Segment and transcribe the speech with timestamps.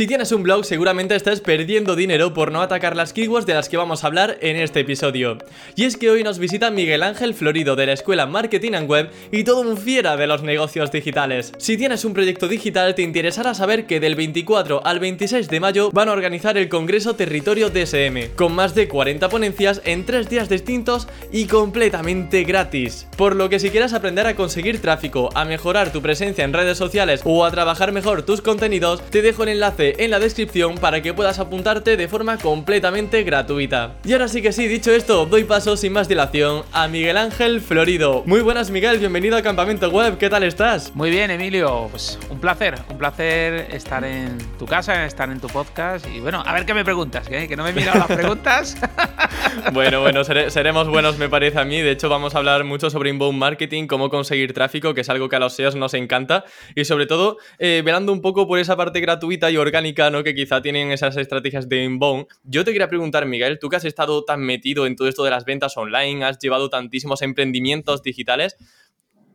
[0.00, 3.68] Si tienes un blog seguramente estás perdiendo dinero por no atacar las keywords de las
[3.68, 5.36] que vamos a hablar en este episodio.
[5.76, 9.10] Y es que hoy nos visita Miguel Ángel Florido de la Escuela Marketing and Web
[9.30, 11.52] y todo un fiera de los negocios digitales.
[11.58, 15.90] Si tienes un proyecto digital te interesará saber que del 24 al 26 de mayo
[15.92, 20.48] van a organizar el Congreso Territorio DSM, con más de 40 ponencias en tres días
[20.48, 23.06] distintos y completamente gratis.
[23.18, 26.78] Por lo que si quieres aprender a conseguir tráfico, a mejorar tu presencia en redes
[26.78, 31.02] sociales o a trabajar mejor tus contenidos, te dejo el enlace en la descripción para
[31.02, 33.94] que puedas apuntarte de forma completamente gratuita.
[34.04, 37.60] Y ahora sí que sí, dicho esto, doy paso sin más dilación a Miguel Ángel
[37.60, 38.22] Florido.
[38.26, 40.94] Muy buenas Miguel, bienvenido a Campamento Web, ¿qué tal estás?
[40.94, 45.48] Muy bien Emilio, pues un placer, un placer estar en tu casa, estar en tu
[45.48, 48.76] podcast y bueno, a ver qué me preguntas, que no me he mirado las preguntas.
[49.72, 53.10] bueno, bueno, seremos buenos me parece a mí, de hecho vamos a hablar mucho sobre
[53.10, 56.44] inbound marketing, cómo conseguir tráfico, que es algo que a los SEOs nos encanta
[56.74, 59.69] y sobre todo eh, velando un poco por esa parte gratuita y orgánica
[60.10, 60.22] ¿no?
[60.22, 62.26] Que quizá tienen esas estrategias de inbound.
[62.44, 65.30] Yo te quería preguntar, Miguel, tú que has estado tan metido en todo esto de
[65.30, 68.56] las ventas online, has llevado tantísimos emprendimientos digitales,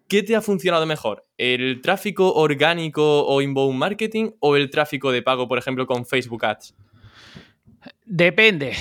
[0.07, 1.25] ¿qué te ha funcionado mejor?
[1.37, 6.45] ¿El tráfico orgánico o inbound marketing o el tráfico de pago, por ejemplo, con Facebook
[6.45, 6.75] Ads?
[8.05, 8.73] Depende,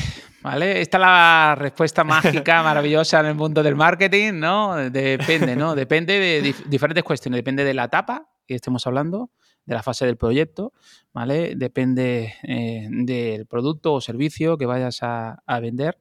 [0.42, 0.80] ¿vale?
[0.80, 4.77] Esta es la respuesta mágica, maravillosa en el mundo del marketing, ¿no?
[4.91, 5.75] Depende, ¿no?
[5.75, 7.38] Depende de diferentes cuestiones.
[7.38, 9.30] Depende de la etapa que estemos hablando,
[9.66, 10.72] de la fase del proyecto,
[11.12, 11.54] ¿vale?
[11.56, 15.98] Depende eh, del producto o servicio que vayas a, vender.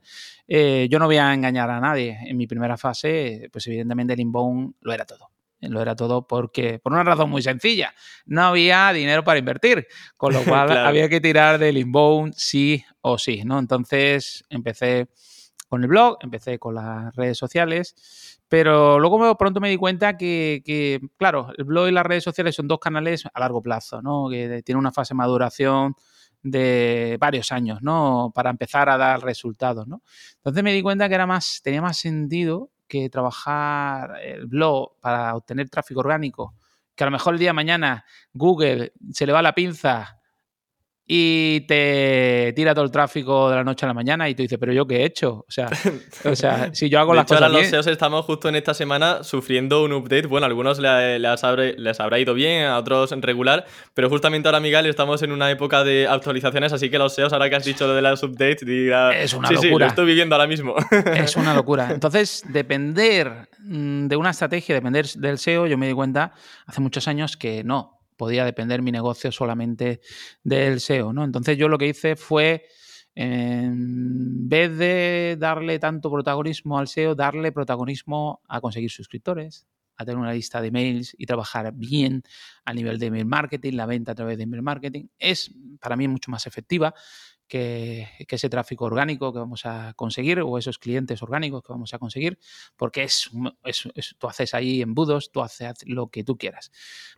[0.48, 2.18] Eh, yo no voy a engañar a nadie.
[2.26, 5.30] En mi primera fase, pues evidentemente el inbound lo era todo.
[5.62, 7.94] Lo era todo porque, por una razón muy sencilla,
[8.26, 13.18] no había dinero para invertir, con lo cual había que tirar del inbound sí o
[13.18, 13.60] sí, ¿no?
[13.60, 15.08] Entonces empecé
[15.74, 21.02] con el blog, empecé con las redes sociales, pero luego pronto me di cuenta que,
[21.18, 24.28] claro, el blog y las redes sociales son dos canales a largo plazo, ¿no?
[24.30, 25.96] Que tienen una fase de maduración
[26.44, 28.32] de varios años, ¿no?
[28.36, 30.04] Para empezar a dar resultados, ¿no?
[30.36, 35.36] Entonces me di cuenta que era más, tenía más sentido que trabajar el blog para
[35.36, 36.54] obtener tráfico orgánico,
[36.94, 40.20] que a lo mejor el día de mañana Google se le va la pinza
[41.16, 44.58] y te tira todo el tráfico de la noche a la mañana y tú dices,
[44.60, 45.46] pero yo qué he hecho?
[45.48, 45.70] O sea,
[46.26, 49.24] o sea si yo hago las cosas ahora los SEOs estamos justo en esta semana
[49.24, 50.26] sufriendo un update.
[50.26, 53.64] Bueno, a algunos les, habrá, ido bien, a otros en regular,
[53.94, 57.48] pero justamente ahora, Miguel, estamos en una época de actualizaciones, así que los SEOs, ahora
[57.48, 59.16] que has dicho lo de las updates, diga...
[59.16, 59.70] Es una sí, locura.
[59.72, 60.74] Sí, lo estoy viviendo ahora mismo.
[61.14, 61.92] Es una locura.
[61.92, 66.34] Entonces, depender mm, de una estrategia, depender del SEO, yo me di cuenta
[66.66, 70.00] hace muchos años que no, podía depender mi negocio solamente
[70.44, 71.26] del SEO, ¿no?
[71.26, 72.66] Entonces yo lo que hice fue,
[73.16, 79.68] en vez de darle tanto protagonismo al SEO, darle protagonismo a conseguir suscriptores,
[79.98, 82.24] a tener una lista de emails y trabajar bien
[82.64, 85.08] a nivel de email marketing, la venta a través de email marketing.
[85.20, 85.52] Es
[85.82, 86.94] para mí mucho más efectiva
[87.48, 92.00] que, ese tráfico orgánico que vamos a conseguir o esos clientes orgánicos que vamos a
[92.00, 92.40] conseguir,
[92.76, 93.30] porque es,
[94.18, 96.72] tú haces ahí embudos, tú haces lo que tú quieras.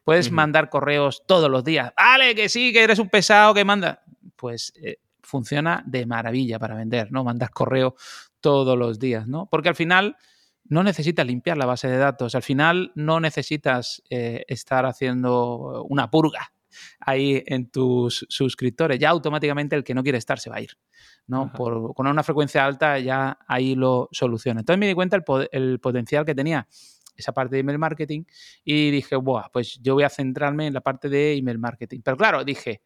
[0.04, 1.94] Puedes mandar correos todos los días.
[1.98, 4.04] Vale, que sí, que eres un pesado que manda.
[4.36, 7.24] Pues eh, funciona de maravilla para vender, ¿no?
[7.24, 7.96] Mandar correo
[8.40, 9.48] todos los días, ¿no?
[9.50, 10.18] Porque al final
[10.66, 16.10] no necesitas limpiar la base de datos, al final no necesitas eh, estar haciendo una
[16.10, 16.52] purga
[17.00, 19.00] ahí en tus suscriptores.
[19.00, 20.72] Ya automáticamente el que no quiere estar se va a ir.
[21.28, 21.52] ¿no?
[21.52, 24.62] Por, con una frecuencia alta ya ahí lo soluciona.
[24.62, 26.68] Entonces me di cuenta el, el potencial que tenía
[27.16, 28.24] esa parte de email marketing
[28.64, 32.02] y dije, Buah, pues yo voy a centrarme en la parte de email marketing.
[32.04, 32.82] Pero claro, dije,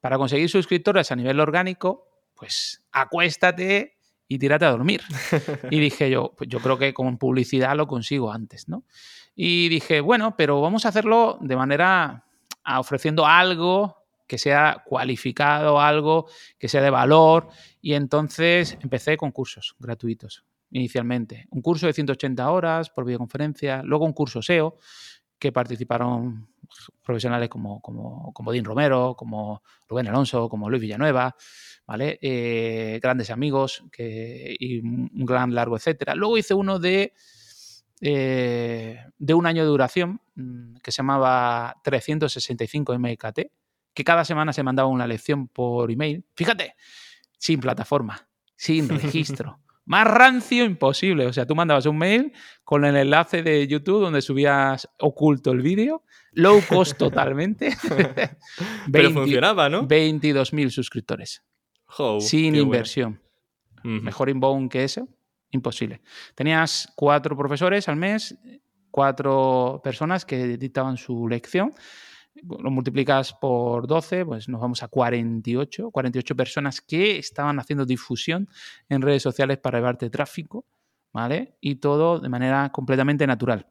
[0.00, 3.96] para conseguir suscriptores a nivel orgánico, pues acuéstate
[4.28, 5.02] y tírate a dormir.
[5.70, 8.84] y dije yo, pues yo creo que con publicidad lo consigo antes, ¿no?
[9.34, 12.26] Y dije, bueno, pero vamos a hacerlo de manera
[12.64, 16.26] ofreciendo algo que sea cualificado, algo
[16.58, 17.48] que sea de valor.
[17.80, 21.46] Y entonces empecé con cursos gratuitos inicialmente.
[21.50, 24.78] Un curso de 180 horas por videoconferencia, luego un curso SEO
[25.38, 26.48] que participaron
[27.02, 31.36] profesionales como, como, como Dean Romero, como Rubén Alonso, como Luis Villanueva,
[31.86, 32.18] ¿vale?
[32.22, 36.14] Eh, grandes amigos que, y un gran largo, etcétera.
[36.14, 37.12] Luego hice uno de
[38.04, 40.20] eh, de un año de duración
[40.82, 43.40] que se llamaba 365 MKT,
[43.94, 46.24] que cada semana se mandaba una lección por email.
[46.34, 46.74] Fíjate,
[47.38, 49.60] sin plataforma, sin registro.
[49.84, 51.26] Más rancio imposible.
[51.26, 52.32] O sea, tú mandabas un mail
[52.62, 57.76] con el enlace de YouTube donde subías oculto el vídeo, low cost totalmente.
[58.92, 59.88] Pero funcionaba, ¿no?
[59.88, 61.42] 22.000 suscriptores.
[62.20, 63.20] sin inversión.
[63.82, 65.08] Mejor inbound que eso,
[65.50, 66.00] imposible.
[66.36, 68.38] Tenías cuatro profesores al mes,
[68.92, 71.72] cuatro personas que dictaban su lección
[72.34, 78.48] lo multiplicas por 12, pues nos vamos a 48, 48 personas que estaban haciendo difusión
[78.88, 80.64] en redes sociales para llevarte tráfico,
[81.12, 81.56] ¿vale?
[81.60, 83.66] Y todo de manera completamente natural.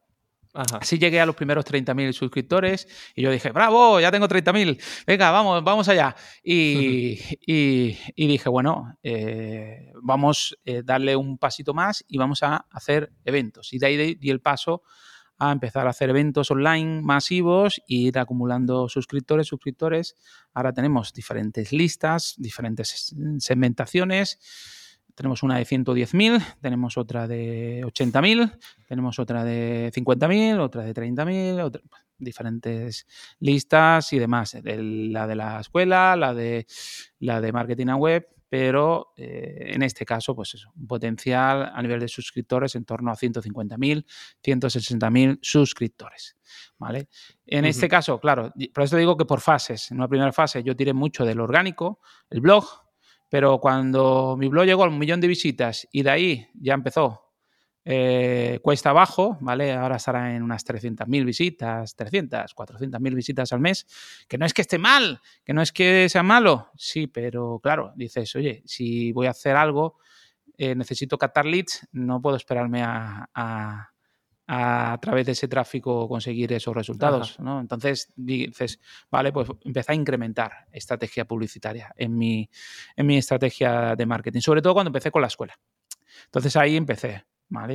[0.54, 5.30] Así llegué a los primeros 30.000 suscriptores y yo dije, bravo, ya tengo 30.000, venga,
[5.30, 6.14] vamos, vamos allá.
[6.44, 7.16] Y,
[8.16, 13.72] dije, bueno, eh, vamos a eh, darle un pasito más y vamos a hacer eventos.
[13.72, 14.82] Y de ahí di el paso
[15.42, 20.16] a empezar a hacer eventos online masivos e ir acumulando suscriptores, suscriptores.
[20.54, 24.38] Ahora tenemos diferentes listas, diferentes segmentaciones.
[25.16, 28.56] Tenemos una de 110.000, tenemos otra de 80.000,
[28.86, 31.82] tenemos otra de 50.000, otra de 30.000,
[32.18, 33.06] diferentes
[33.40, 34.56] listas y demás.
[34.62, 36.66] la de la escuela, la de,
[37.18, 41.80] la de marketing a web, pero eh, en este caso, pues eso, un potencial a
[41.80, 44.04] nivel de suscriptores en torno a 150.000,
[44.44, 46.36] 160.000 suscriptores.
[46.76, 47.08] ¿vale?
[47.46, 49.90] En este caso, claro, por eso digo que por fases.
[49.90, 52.66] En una primera fase yo tiré mucho del orgánico, el blog,
[53.30, 57.21] pero cuando mi blog llegó a un millón de visitas y de ahí ya empezó
[57.84, 59.72] eh, cuesta abajo, ¿vale?
[59.72, 63.86] Ahora estará en unas 300.000 visitas, 300, 400.000 visitas al mes,
[64.28, 67.92] que no es que esté mal, que no es que sea malo, sí, pero claro,
[67.96, 69.98] dices, oye, si voy a hacer algo,
[70.56, 73.88] eh, necesito captar leads, no puedo esperarme a, a,
[75.00, 77.58] través de ese tráfico conseguir esos resultados, ¿no?
[77.58, 78.78] Entonces dices,
[79.10, 82.48] vale, pues empecé a incrementar estrategia publicitaria en mi,
[82.94, 85.58] en mi estrategia de marketing, sobre todo cuando empecé con la escuela.
[86.26, 87.24] Entonces ahí empecé.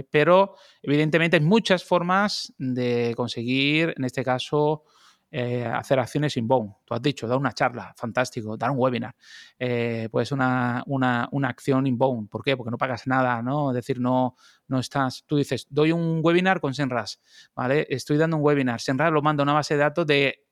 [0.09, 4.83] Pero evidentemente hay muchas formas de conseguir, en este caso,
[5.29, 6.73] eh, hacer acciones inbound.
[6.85, 9.13] Tú has dicho, dar una charla, fantástico, dar un webinar.
[9.59, 12.29] Eh, pues una, una, una, acción inbound.
[12.29, 12.55] ¿Por qué?
[12.55, 13.71] Porque no pagas nada, ¿no?
[13.71, 14.35] Es decir, no,
[14.67, 15.25] no estás.
[15.27, 17.19] Tú dices, doy un webinar con Senras,
[17.53, 17.85] ¿vale?
[17.89, 18.79] Estoy dando un webinar.
[18.79, 20.46] Senras lo manda a una base de datos de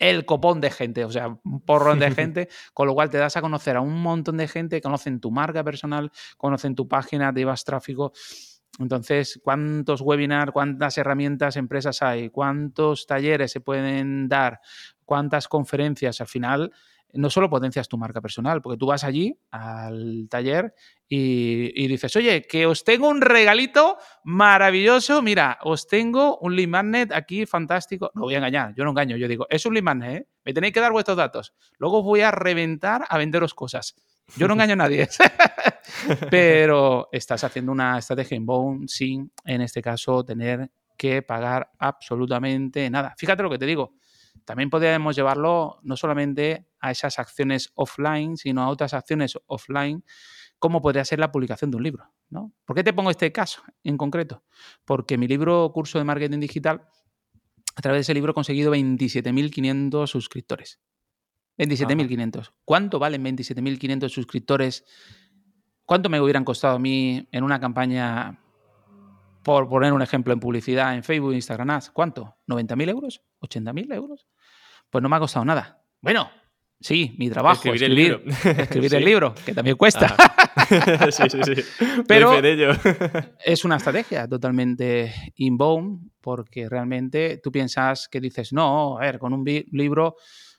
[0.00, 3.36] el copón de gente, o sea, un porrón de gente, con lo cual te das
[3.36, 7.40] a conocer a un montón de gente, conocen tu marca personal, conocen tu página, te
[7.40, 8.12] llevas tráfico.
[8.78, 12.30] Entonces, ¿cuántos webinars, cuántas herramientas, empresas hay?
[12.30, 14.60] ¿Cuántos talleres se pueden dar?
[15.04, 16.20] ¿Cuántas conferencias?
[16.20, 16.72] Al final,
[17.14, 20.74] no solo potencias tu marca personal, porque tú vas allí al taller
[21.08, 27.12] y, dices, oye, que os tengo un regalito maravilloso, mira, os tengo un lead magnet
[27.12, 28.10] aquí fantástico.
[28.14, 30.28] No voy a engañar, yo no engaño, yo digo, es un lead magnet, ¿eh?
[30.44, 31.54] me tenéis que dar vuestros datos.
[31.78, 33.96] Luego os voy a reventar a venderos cosas.
[34.36, 35.08] Yo no engaño a nadie,
[36.30, 43.14] pero estás haciendo una estrategia inbound sin, en este caso, tener que pagar absolutamente nada.
[43.16, 43.94] Fíjate lo que te digo,
[44.50, 50.04] también podríamos llevarlo no solamente a esas acciones offline, sino a otras acciones offline,
[50.58, 52.12] como podría ser la publicación de un libro.
[52.30, 52.52] ¿no?
[52.64, 54.42] ¿Por qué te pongo este caso en concreto?
[54.84, 56.82] Porque mi libro Curso de Marketing Digital,
[57.76, 60.80] a través de ese libro he conseguido 27.500 suscriptores.
[61.56, 62.50] 27.500.
[62.64, 64.84] ¿Cuánto valen 27.500 suscriptores?
[65.84, 68.40] ¿Cuánto me hubieran costado a mí en una campaña,
[69.44, 71.90] por poner un ejemplo, en publicidad en Facebook, Instagram Ads?
[71.90, 72.34] ¿Cuánto?
[72.48, 73.22] ¿90.000 euros?
[73.42, 74.26] ¿80.000 euros?
[74.90, 75.82] Pues no me ha costado nada.
[76.00, 76.30] Bueno,
[76.80, 80.14] sí, mi trabajo, escribir, el libro, escribir el libro que también cuesta.
[81.10, 81.84] sí, sí, sí.
[82.08, 82.32] Pero
[83.44, 89.32] es una estrategia totalmente inbound porque realmente tú piensas que dices, no, a ver, con
[89.32, 90.16] un libro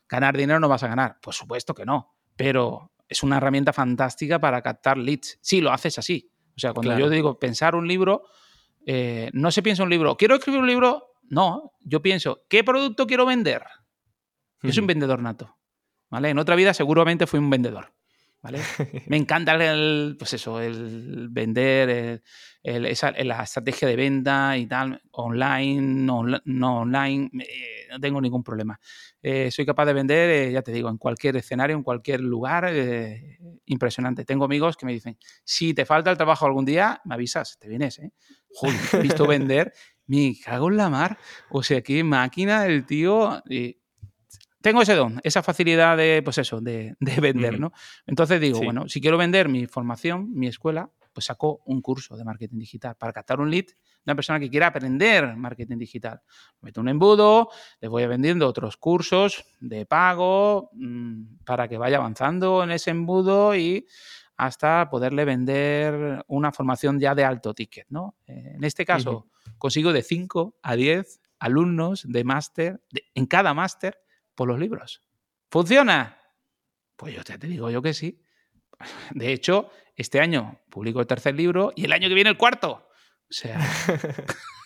[0.08, 1.18] ganar dinero no vas a ganar.
[1.22, 5.40] Por supuesto que no, pero es una herramienta fantástica para captar leads.
[5.42, 6.32] Sí, lo haces así.
[6.56, 8.24] O sea, cuando yo digo pensar un libro,
[8.86, 13.08] eh, no se piensa un libro, quiero escribir un libro, no, yo pienso, ¿qué producto
[13.08, 13.64] quiero vender?
[14.62, 15.58] Yo soy un vendedor nato.
[16.12, 16.30] ¿vale?
[16.30, 17.94] En otra vida seguramente fui un vendedor.
[18.42, 18.60] ¿vale?
[19.08, 22.22] Me encanta el, pues eso, el vender,
[22.64, 28.44] esa, la estrategia de venta y tal, online, no, no online, eh, no tengo ningún
[28.44, 28.80] problema.
[29.22, 32.72] Eh, soy capaz de vender, eh, ya te digo, en cualquier escenario, en cualquier lugar,
[33.66, 34.26] impresionante.
[34.26, 37.68] Tengo amigos que me dicen, si te falta el trabajo algún día, me avisas, te
[37.68, 38.12] vienes, ¿eh?
[38.54, 39.74] Joder, visto vender,
[40.08, 41.18] me cago en la mar,
[41.50, 43.42] o sea, qué máquina el tío
[44.62, 47.74] tengo ese don, esa facilidad de, pues eso, de, vender, ¿no?
[48.06, 52.24] Entonces digo, bueno, si quiero vender mi formación, mi escuela, pues saco un curso de
[52.24, 53.76] marketing digital para captar un lead de
[54.06, 56.22] una persona que quiera aprender marketing digital.
[56.62, 57.50] Meto un embudo,
[57.80, 63.56] le voy vendiendo otros cursos de pago mm, para que vaya avanzando en ese embudo
[63.56, 63.86] y
[64.38, 68.16] hasta poderle vender una formación ya de alto ticket, ¿no?
[68.26, 69.28] Eh, en este caso,
[69.58, 72.82] consigo de 5 a 10 alumnos de máster,
[73.14, 74.00] en cada máster,
[74.36, 75.04] por los libros.
[75.50, 76.20] ¿Funciona?
[76.96, 78.22] Pues yo te digo yo que sí.
[79.12, 82.88] De hecho, este año publico el tercer libro y el año que viene el cuarto.
[83.30, 83.60] O sea.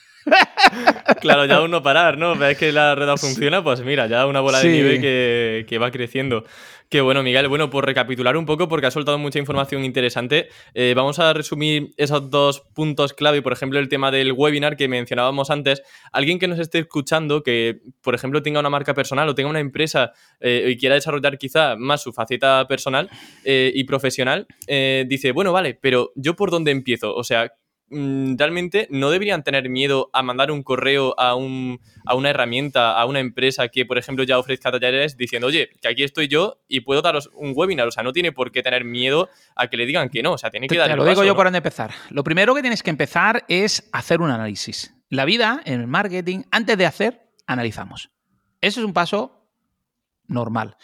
[1.22, 2.36] claro, ya uno parar, ¿no?
[2.36, 5.92] Ves que la red funciona, pues mira, ya una bola de nieve que, que, va
[5.92, 6.44] creciendo.
[6.90, 7.48] Qué bueno, Miguel.
[7.48, 11.94] Bueno, por recapitular un poco, porque ha soltado mucha información interesante, eh, vamos a resumir
[11.98, 13.42] esos dos puntos clave.
[13.42, 15.82] Por ejemplo, el tema del webinar que mencionábamos antes.
[16.12, 19.60] Alguien que nos esté escuchando, que por ejemplo tenga una marca personal o tenga una
[19.60, 23.10] empresa eh, y quiera desarrollar quizá más su faceta personal
[23.44, 27.16] eh, y profesional, dice, bueno, vale, pero ¿yo por dónde empiezo?
[27.16, 27.52] O sea,
[27.90, 33.06] realmente no deberían tener miedo a mandar un correo a, un, a una herramienta, a
[33.06, 36.82] una empresa que, por ejemplo, ya ofrezca talleres diciendo, oye, que aquí estoy yo y
[36.82, 37.88] puedo daros un webinar.
[37.88, 40.34] O sea, no tiene por qué tener miedo a que le digan que no.
[40.34, 40.90] O sea, tiene que dar.
[40.90, 41.92] Te lo digo yo por dónde empezar.
[42.10, 44.94] Lo primero que tienes que empezar es hacer un análisis.
[45.10, 48.10] La vida, en el marketing, antes de hacer, analizamos.
[48.62, 49.48] Eso es un paso
[50.28, 50.78] normal.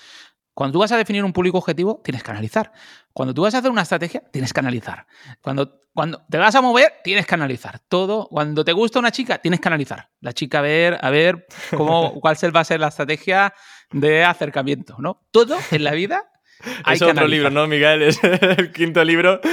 [0.53, 2.71] Cuando tú vas a definir un público objetivo, tienes que analizar.
[3.13, 5.05] Cuando tú vas a hacer una estrategia, tienes que analizar.
[5.41, 7.79] Cuando, cuando te vas a mover, tienes que analizar.
[7.79, 8.27] Todo.
[8.29, 10.09] Cuando te gusta una chica, tienes que analizar.
[10.19, 13.53] La chica, a ver, a ver cómo, cuál va a ser la estrategia
[13.91, 15.25] de acercamiento, ¿no?
[15.31, 16.31] Todo en la vida
[16.85, 18.03] hay es otro libro, ¿no, Miguel?
[18.03, 19.41] Es el quinto libro.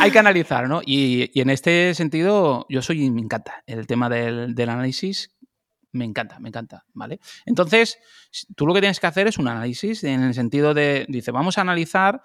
[0.00, 0.82] Hay que analizar, ¿no?
[0.84, 5.36] Y, en este sentido, yo soy, me encanta el tema del, del, análisis
[5.92, 7.20] me encanta, me encanta, ¿vale?
[7.46, 7.98] Entonces,
[8.56, 11.58] tú lo que tienes que hacer es un análisis en el sentido de, dice, vamos
[11.58, 12.22] a analizar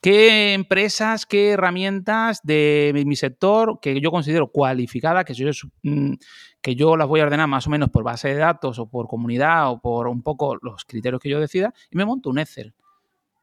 [0.00, 5.48] qué empresas, qué herramientas de mi sector que yo considero cualificada, que yo,
[5.82, 6.14] mm,
[6.60, 9.06] que yo las voy a ordenar más o menos por base de datos o por
[9.06, 12.74] comunidad o por un poco los criterios que yo decida, y me monto un Excel.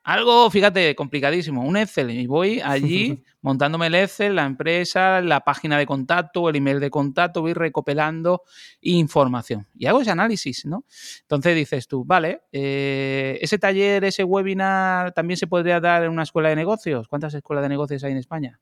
[0.10, 2.10] Algo, fíjate, complicadísimo, un Excel.
[2.10, 6.90] Y voy allí montándome el Excel, la empresa, la página de contacto, el email de
[6.90, 8.42] contacto, voy recopilando
[8.82, 9.68] información.
[9.76, 10.84] Y hago ese análisis, ¿no?
[11.22, 16.24] Entonces dices tú, vale, eh, ese taller, ese webinar también se podría dar en una
[16.24, 17.08] escuela de negocios.
[17.08, 18.60] ¿Cuántas escuelas de negocios hay en España?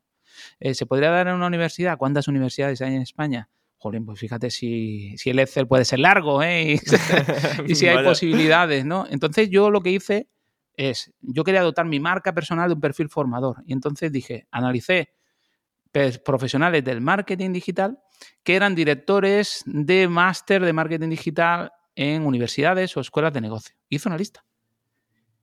[0.60, 1.98] Eh, ¿Se podría dar en una universidad?
[1.98, 3.48] ¿Cuántas universidades hay en España?
[3.78, 6.78] Jolín, pues fíjate si, el Excel puede ser largo, ¿eh?
[7.68, 9.08] y si hay posibilidades, ¿no?
[9.10, 10.28] Entonces yo lo que hice
[10.78, 13.64] es, yo quería dotar mi marca personal de un perfil formador.
[13.66, 15.14] Y entonces dije, analicé
[16.24, 18.00] profesionales del marketing digital
[18.44, 23.76] que eran directores de máster de marketing digital en universidades o escuelas de negocio.
[23.90, 24.46] Hice una lista.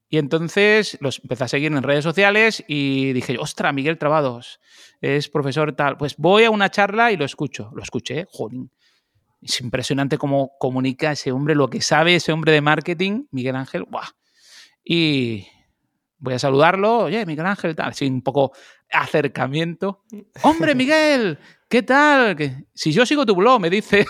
[0.09, 4.61] Y entonces los empecé a seguir en redes sociales y dije, ostra, Miguel Trabados
[5.01, 5.97] es profesor tal.
[5.97, 7.73] Pues voy a una charla y lo escucho.
[7.75, 8.71] Lo escuché, jolín.
[9.43, 13.85] Es impresionante cómo comunica ese hombre, lo que sabe ese hombre de marketing, Miguel Ángel.
[13.91, 14.09] ¡Buah!
[14.85, 15.47] Y
[16.19, 17.05] voy a saludarlo.
[17.05, 18.53] Oye, Miguel Ángel, tal, así un poco
[18.91, 20.05] acercamiento.
[20.43, 21.39] Hombre, Miguel,
[21.69, 22.37] ¿qué tal?
[22.75, 24.07] Si yo sigo tu blog, me dice.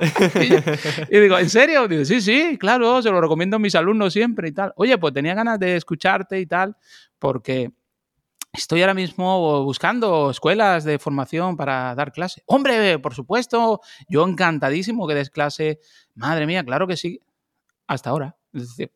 [1.10, 1.88] y, digo, ¿en serio?
[1.88, 4.72] Dice, sí, sí, claro, se lo recomiendo a mis alumnos siempre y tal.
[4.76, 6.76] Oye, pues tenía ganas de escucharte y tal,
[7.18, 7.72] porque
[8.52, 12.42] estoy ahora mismo buscando escuelas de formación para dar clase.
[12.46, 15.80] Hombre, por supuesto, yo encantadísimo que des clase.
[16.14, 17.20] Madre mía, claro que sí.
[17.86, 18.36] Hasta ahora.
[18.52, 18.92] Es decir,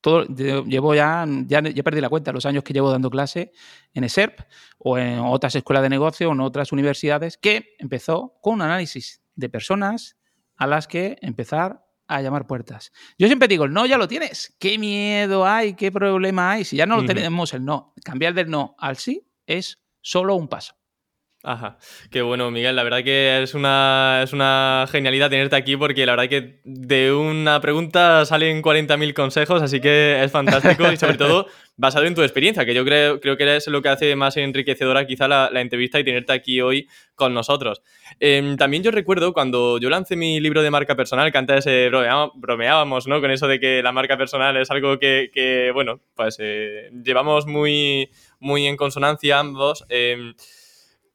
[0.00, 3.52] todo, llevo ya, ya, ya, perdí la cuenta, los años que llevo dando clase
[3.92, 4.40] en ESERP
[4.78, 9.22] o en otras escuelas de negocio o en otras universidades, que empezó con un análisis
[9.34, 10.16] de personas
[10.56, 12.92] a las que empezar a llamar puertas.
[13.18, 14.56] Yo siempre digo, el no ya lo tienes.
[14.58, 15.74] ¿Qué miedo hay?
[15.74, 16.64] ¿Qué problema hay?
[16.64, 20.48] Si ya no lo tenemos el no, cambiar del no al sí es solo un
[20.48, 20.79] paso.
[21.42, 21.78] Ajá,
[22.10, 22.76] qué bueno, Miguel.
[22.76, 27.14] La verdad que es una, es una genialidad tenerte aquí porque la verdad que de
[27.14, 31.46] una pregunta salen 40.000 consejos, así que es fantástico y sobre todo
[31.78, 35.06] basado en tu experiencia, que yo creo, creo que es lo que hace más enriquecedora
[35.06, 37.80] quizá la, entrevista y tenerte aquí hoy con nosotros.
[38.18, 41.90] Em, también yo recuerdo cuando yo lancé mi libro de marca personal, que antes eh,
[42.34, 43.18] bromeábamos, ¿no?
[43.22, 48.10] Con eso de que la marca personal es algo que, bueno, pues eh, llevamos muy,
[48.40, 49.86] muy en consonancia ambos.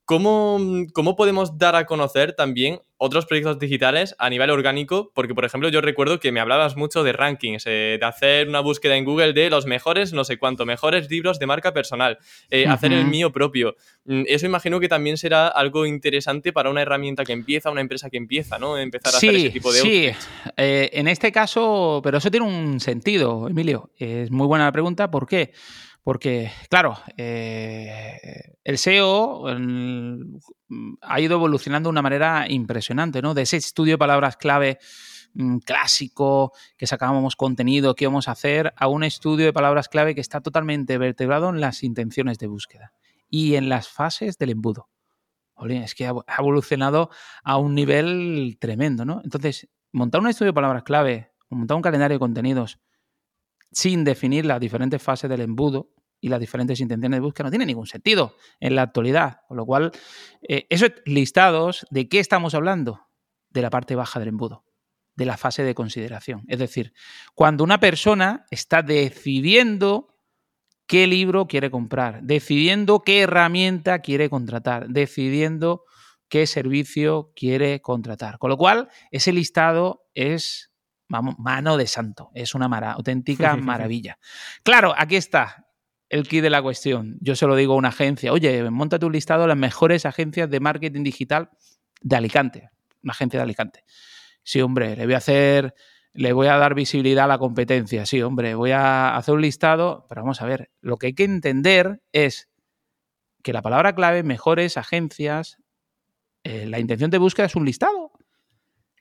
[0.05, 0.59] ¿Cómo,
[0.93, 5.12] ¿Cómo, podemos dar a conocer también otros proyectos digitales a nivel orgánico?
[5.15, 8.59] Porque, por ejemplo, yo recuerdo que me hablabas mucho de rankings, eh, de hacer una
[8.59, 12.19] búsqueda en Google de los mejores, no sé cuánto, mejores libros de marca personal,
[12.51, 13.75] eh, hacer el mío propio.
[14.03, 18.12] Mm, eso imagino que también será algo interesante para una herramienta que empieza, una empresa
[18.12, 18.77] que empieza, ¿no?
[18.77, 19.79] Empezar a hacer ese tipo de...
[19.79, 20.09] Sí,
[20.55, 23.89] eh, en este caso, pero eso tiene un sentido, Emilio.
[23.97, 25.09] Es muy buena la pregunta.
[25.09, 25.51] ¿Por qué?
[26.05, 29.47] Porque, claro, eh, el SEO
[31.01, 33.33] ha ido evolucionando de una manera impresionante, ¿no?
[33.33, 34.77] De ese estudio de palabras clave
[35.33, 40.13] mm, clásico, que sacábamos contenido, que íbamos a hacer, a un estudio de palabras clave
[40.13, 42.93] que está totalmente vertebrado en las intenciones de búsqueda
[43.27, 44.89] y en las fases del embudo.
[45.67, 47.09] es que ha evolucionado
[47.43, 49.21] a un nivel tremendo, ¿no?
[49.24, 52.77] Entonces, montar un estudio de palabras clave, montar un calendario de contenidos
[53.71, 55.94] sin definir las diferentes fases del embudo
[56.25, 59.41] y las diferentes intenciones de búsqueda no tiene ningún sentido en la actualidad.
[59.48, 59.91] Con lo cual,
[60.41, 63.10] eh, esos listados, ¿de qué estamos hablando?
[63.51, 64.65] De la parte baja del embudo,
[65.15, 66.44] de la fase de consideración.
[66.48, 66.94] Es decir,
[67.36, 70.17] cuando una persona está decidiendo
[70.88, 75.84] qué libro quiere comprar, decidiendo qué herramienta quiere contratar, decidiendo
[76.27, 78.39] qué servicio quiere contratar.
[78.39, 80.72] Con lo cual, ese listado es
[81.08, 84.17] mano de santo, es una auténtica maravilla.
[84.63, 85.64] Claro, aquí está
[86.09, 87.17] el key de la cuestión.
[87.21, 90.50] Yo se lo digo a una agencia, oye, monta tu listado de las mejores agencias
[90.50, 91.50] de marketing digital
[92.01, 92.69] de Alicante,
[93.03, 93.83] una agencia de Alicante.
[94.43, 95.74] Sí, hombre, le voy a hacer,
[96.13, 98.05] le voy a dar visibilidad a la competencia.
[98.05, 101.24] Sí, hombre, voy a hacer un listado, pero vamos a ver, lo que hay que
[101.24, 102.50] entender es
[103.41, 105.57] que la palabra clave, mejores agencias,
[106.43, 108.12] eh, la intención de búsqueda es un listado.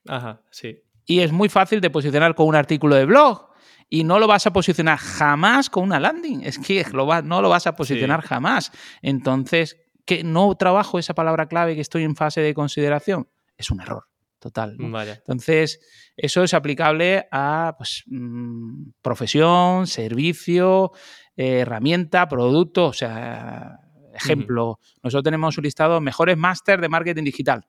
[0.07, 0.83] Ajá, sí.
[1.07, 3.54] Y es muy fácil de posicionar con un artículo de blog.
[3.95, 6.41] Y no lo vas a posicionar jamás con una landing.
[6.43, 8.73] Es que no lo vas a posicionar jamás.
[9.03, 13.29] Entonces, que no trabajo esa palabra clave que estoy en fase de consideración.
[13.57, 14.09] Es un error
[14.41, 14.77] total.
[14.81, 15.79] Entonces,
[16.17, 20.91] eso es aplicable a pues, mm, profesión, servicio,
[21.37, 22.87] eh, herramienta, producto.
[22.87, 23.79] O sea,
[24.13, 27.65] ejemplo, nosotros tenemos un listado mejores máster de marketing digital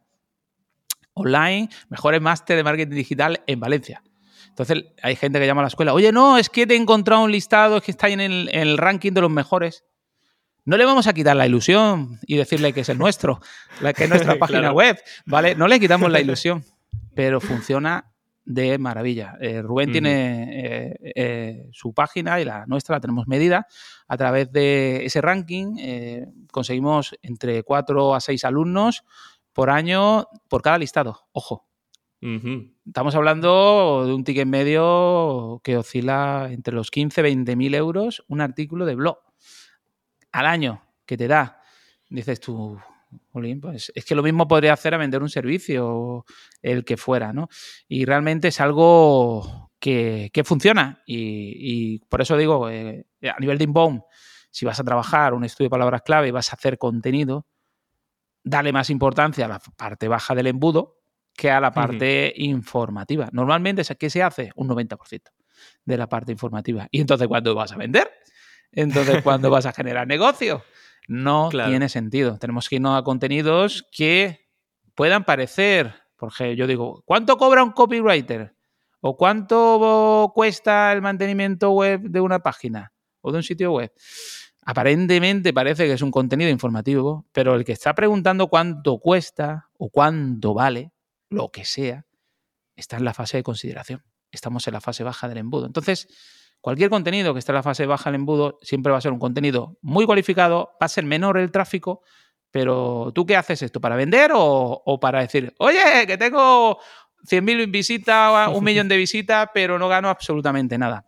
[1.14, 4.02] online, mejores máster de marketing digital en Valencia.
[4.58, 7.22] Entonces hay gente que llama a la escuela, oye, no, es que te he encontrado
[7.24, 9.84] un listado, es que está en el, ranking de los mejores.
[10.64, 13.42] No le vamos a quitar la ilusión y decirle que es el nuestro,
[13.82, 15.56] la que es nuestra página web, ¿vale?
[15.56, 16.64] No le quitamos la ilusión,
[17.14, 18.14] pero funciona
[18.46, 19.36] de maravilla.
[19.42, 23.68] Eh, Rubén tiene eh, eh, su página y la nuestra la tenemos medida.
[24.08, 25.76] A través de ese ranking
[26.50, 29.04] conseguimos entre 4 a 6 alumnos
[29.52, 31.28] por año por cada listado.
[31.34, 31.68] Ojo.
[32.88, 38.24] Estamos hablando de un ticket medio que oscila entre los 15 y 20 mil euros
[38.28, 39.20] un artículo de blog
[40.32, 41.62] al año que te da.
[42.10, 42.80] Dices tú,
[43.32, 46.26] pues es que lo mismo podría hacer a vender un servicio,
[46.64, 47.48] el que fuera, ¿no?
[47.88, 51.04] Y realmente es algo que, funciona.
[51.06, 54.02] Y, por eso digo, eh, a nivel de inbound,
[54.50, 57.46] si vas a trabajar un estudio de palabras clave y vas a hacer contenido,
[58.44, 61.05] dale más importancia a la parte baja del embudo
[61.36, 63.30] que a la parte informativa.
[63.32, 64.52] Normalmente, ¿qué se hace?
[64.56, 65.22] Un 90%
[65.84, 66.88] de la parte informativa.
[66.92, 68.10] ¿Y entonces cuándo vas a vender?
[68.72, 70.64] Entonces, ¿cuándo vas a generar negocio?
[71.08, 72.38] No tiene sentido.
[72.40, 74.50] Tenemos que irnos a contenidos que
[74.96, 78.56] puedan parecer, porque yo digo, ¿cuánto cobra un copywriter?
[79.02, 83.92] ¿O cuánto cuesta el mantenimiento web de una página o de un sitio web?
[84.64, 89.90] Aparentemente parece que es un contenido informativo, pero el que está preguntando cuánto cuesta o
[89.90, 90.92] cuánto vale,
[91.30, 92.06] lo que sea,
[92.76, 94.04] está en la fase de consideración.
[94.32, 95.66] Estamos en la fase baja del embudo.
[95.66, 96.08] Entonces,
[96.62, 99.20] cualquier contenido que esté en la fase baja del embudo siempre va a ser un
[99.20, 102.02] contenido muy cualificado, va a ser menor el tráfico,
[102.52, 103.82] pero ¿tú qué haces esto?
[103.82, 106.80] ¿Para vender o, para decir, oye, que tengo
[107.30, 111.06] 100.000 visitas, un millón de visitas, pero no gano absolutamente nada?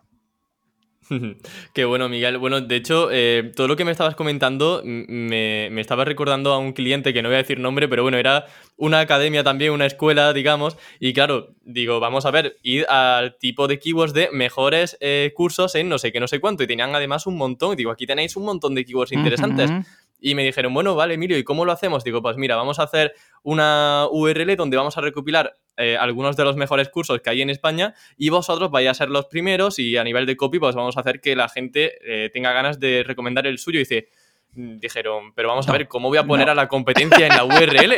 [1.74, 2.38] Qué bueno, Miguel.
[2.38, 6.58] Bueno, de hecho, eh, todo lo que me estabas comentando me, me estaba recordando a
[6.58, 9.86] un cliente que no voy a decir nombre, pero bueno, era una academia también, una
[9.86, 10.78] escuela, digamos.
[11.00, 15.76] Y claro, digo, vamos a ver, ir al tipo de keywords de mejores eh, cursos
[15.76, 16.63] en no sé qué, no sé cuánto.
[16.63, 17.76] Y tenían además un montón.
[17.76, 19.72] Digo, aquí tenéis un montón de keywords interesantes.
[20.20, 22.04] Y me dijeron, bueno, vale, Emilio, ¿y cómo lo hacemos?
[22.04, 26.44] Digo, pues mira, vamos a hacer una URL donde vamos a recopilar eh, algunos de
[26.44, 29.96] los mejores cursos que hay en España y vosotros vais a ser los primeros y
[29.96, 33.04] a nivel de copy pues vamos a hacer que la gente eh, tenga ganas de
[33.06, 34.10] recomendar el suyo y dice,
[34.54, 37.46] mm, dijeron, pero vamos a ver, ¿cómo voy a poner a la competencia en la
[37.46, 37.96] URL?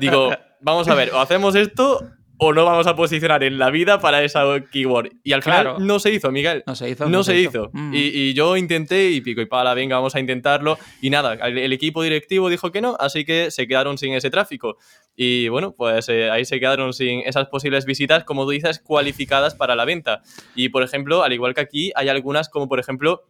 [0.00, 4.00] Digo, vamos a ver, o hacemos esto o no vamos a posicionar en la vida
[4.00, 5.10] para esa keyword.
[5.22, 6.62] Y al final no se hizo, Miguel.
[6.66, 7.08] No se hizo.
[7.08, 7.70] No, se, hizo.
[7.72, 7.92] Mm.
[7.94, 10.78] Y, yo intenté y pico y pala, venga, vamos a intentarlo.
[11.00, 14.76] Y nada, el, equipo directivo dijo que no, así que se quedaron sin ese tráfico.
[15.14, 19.54] Y bueno, pues eh, ahí se quedaron sin esas posibles visitas, como tú dices, cualificadas
[19.54, 20.22] para la venta.
[20.54, 23.24] Y por ejemplo, al igual que aquí, hay algunas como por ejemplo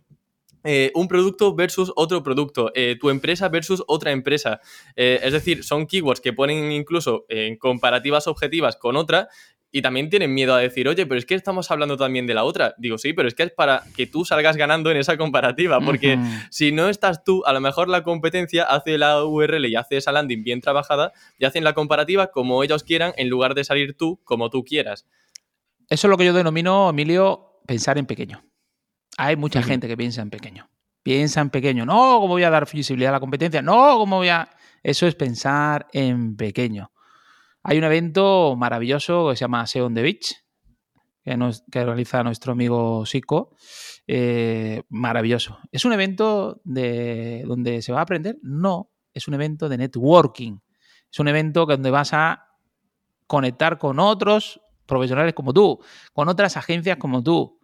[0.66, 4.60] eh, un producto versus otro producto, eh, tu empresa versus otra empresa.
[4.96, 9.28] Eh, es decir, son keywords que ponen incluso en comparativas objetivas con otra
[9.70, 12.42] y también tienen miedo a decir, oye, pero es que estamos hablando también de la
[12.42, 12.74] otra.
[12.78, 16.18] Digo, sí, pero es que es para que tú salgas ganando en esa comparativa, porque
[16.50, 20.10] si no estás tú, a lo mejor la competencia hace la URL y hace esa
[20.10, 24.20] landing bien trabajada y hacen la comparativa como ellos quieran en lugar de salir tú
[24.24, 25.06] como tú quieras.
[25.88, 28.42] Eso es lo que yo denomino, Emilio, pensar en pequeño.
[29.16, 30.68] Hay mucha gente que piensa en pequeño.
[31.02, 31.86] Piensa en pequeño.
[31.86, 33.62] No, ¿cómo voy a dar visibilidad a la competencia?
[33.62, 34.48] No, ¿cómo voy a...?
[34.82, 36.92] Eso es pensar en pequeño.
[37.62, 40.36] Hay un evento maravilloso que se llama SEO on the Beach,
[41.24, 41.36] que,
[41.70, 43.56] que realiza nuestro amigo Sico.
[44.06, 45.58] Eh, maravilloso.
[45.72, 48.38] ¿Es un evento de, donde se va a aprender?
[48.42, 50.58] No, es un evento de networking.
[51.10, 52.46] Es un evento donde vas a
[53.26, 55.80] conectar con otros profesionales como tú,
[56.12, 57.58] con otras agencias como tú.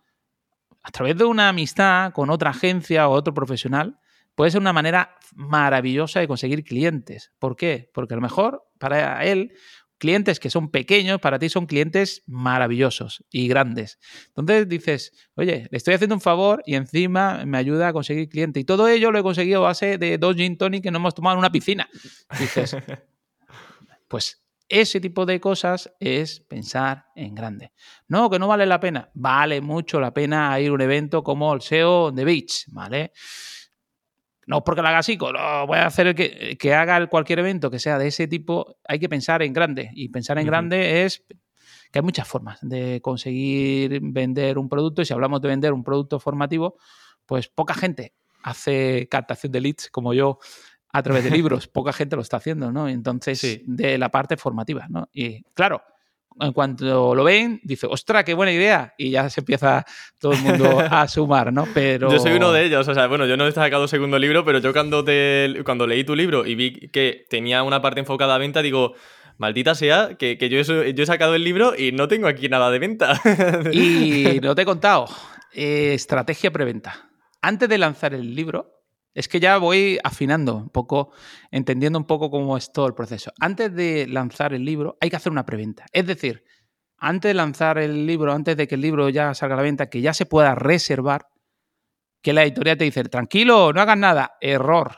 [0.82, 3.98] A través de una amistad con otra agencia o otro profesional,
[4.34, 7.32] puede ser una manera maravillosa de conseguir clientes.
[7.38, 7.90] ¿Por qué?
[7.94, 9.52] Porque a lo mejor para él
[10.02, 14.00] clientes que son pequeños, para ti son clientes maravillosos y grandes.
[14.26, 18.58] Entonces dices, oye, le estoy haciendo un favor y encima me ayuda a conseguir cliente.
[18.58, 21.14] Y todo ello lo he conseguido a base de dos gin tonic que no hemos
[21.14, 21.88] tomado en una piscina.
[22.36, 22.76] Dices,
[24.08, 24.41] pues
[24.72, 27.72] ese tipo de cosas es pensar en grande.
[28.08, 29.10] No, que no vale la pena.
[29.12, 33.12] Vale mucho la pena ir a un evento como el SEO de Beach, ¿vale?
[34.46, 37.70] No porque lo haga así, no, voy a hacer el que, que haga cualquier evento
[37.70, 39.90] que sea de ese tipo, hay que pensar en grande.
[39.94, 41.22] Y pensar en grande es
[41.92, 45.02] que hay muchas formas de conseguir vender un producto.
[45.02, 46.78] Y si hablamos de vender un producto formativo,
[47.26, 50.38] pues poca gente hace captación de leads como yo
[50.92, 51.66] a través de libros.
[51.68, 52.88] poca gente lo está haciendo, ¿no?
[52.88, 55.08] Entonces, de la parte formativa, ¿no?
[55.12, 55.82] Y claro,
[56.40, 58.94] en cuanto lo ven, dice, ostra, qué buena idea.
[58.96, 59.84] Y ya se empieza
[60.18, 61.66] todo el mundo a sumar, ¿no?
[61.74, 62.10] Pero...
[62.10, 64.58] Yo soy uno de ellos, o sea, bueno, yo no he sacado segundo libro, pero
[64.58, 68.38] yo cuando, te, cuando leí tu libro y vi que tenía una parte enfocada a
[68.38, 68.94] venta, digo,
[69.38, 72.70] maldita sea, que, yo, he, yo, he, sacado el libro y no tengo aquí nada
[72.70, 73.20] de venta.
[73.72, 75.08] y no te he contado,
[75.52, 77.08] eh, estrategia preventa.
[77.40, 78.81] Antes de lanzar el libro,
[79.14, 81.12] es que ya voy afinando un poco,
[81.50, 83.32] entendiendo un poco cómo es todo el proceso.
[83.40, 85.84] Antes de lanzar el libro, hay que hacer una preventa.
[85.92, 86.44] Es decir,
[86.96, 89.90] antes de lanzar el libro, antes de que el libro ya salga a la venta,
[89.90, 91.26] que ya se pueda reservar,
[92.22, 94.36] que la editorial te dice, tranquilo, no hagas nada.
[94.40, 94.96] Error.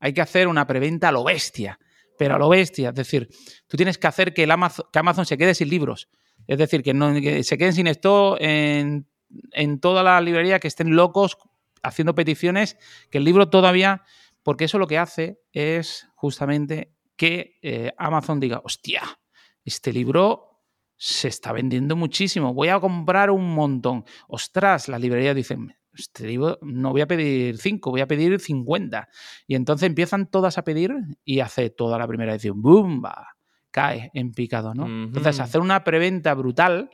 [0.00, 1.78] Hay que hacer una preventa a lo bestia,
[2.18, 2.88] pero a lo bestia.
[2.88, 3.28] Es decir,
[3.68, 6.08] tú tienes que hacer que, Amazon se quede sin libros.
[6.46, 9.06] Es decir, que, no, se queden sin esto en,
[9.52, 11.36] en toda la librería, que estén locos
[11.82, 12.76] haciendo peticiones
[13.10, 14.02] que el libro todavía,
[14.42, 19.02] porque eso lo que hace es justamente que eh, Amazon diga, hostia,
[19.64, 20.62] este libro
[20.96, 24.04] se está vendiendo muchísimo, voy a comprar un montón.
[24.28, 25.56] Ostras, la librería dice,
[25.92, 29.08] este libro no voy a pedir 5, voy a pedir 50.
[29.46, 30.92] Y entonces empiezan todas a pedir
[31.24, 33.02] y hace toda la primera edición, ¡boom!
[33.70, 34.86] cae en picado, ¿no?
[34.86, 36.90] Entonces, hacer una preventa brutal,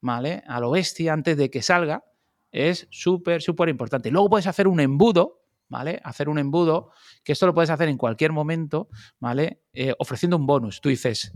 [0.00, 0.42] ¿vale?
[0.48, 2.04] A lo bestia antes de que salga,
[2.50, 4.10] es súper, súper importante.
[4.10, 6.00] Luego puedes hacer un embudo, ¿vale?
[6.04, 6.90] Hacer un embudo,
[7.24, 9.62] que esto lo puedes hacer en cualquier momento, ¿vale?
[9.72, 10.80] Eh, ofreciendo un bonus.
[10.80, 11.32] Tú dices,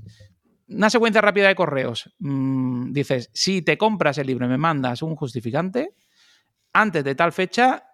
[0.68, 2.14] una secuencia rápida de correos.
[2.18, 5.94] Mm, dices, si te compras el libro y me mandas un justificante,
[6.72, 7.84] antes de tal fecha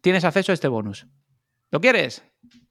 [0.00, 1.06] tienes acceso a este bonus.
[1.70, 2.24] ¿Lo quieres?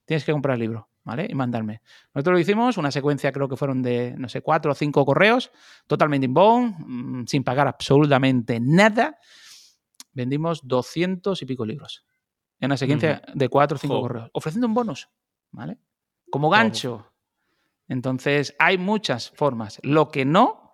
[0.05, 1.27] Tienes que comprar el libro, ¿vale?
[1.29, 1.81] Y mandarme.
[2.13, 5.51] Nosotros lo hicimos, una secuencia creo que fueron de, no sé, cuatro o cinco correos,
[5.87, 9.17] totalmente inbound, mm, sin pagar absolutamente nada
[10.13, 12.05] vendimos 200 y pico libros.
[12.59, 15.09] En una secuencia de 4 o 5 correos, ofreciendo un bonus,
[15.51, 15.79] ¿vale?
[16.29, 17.07] Como gancho.
[17.87, 19.79] Entonces, hay muchas formas.
[19.83, 20.73] Lo que no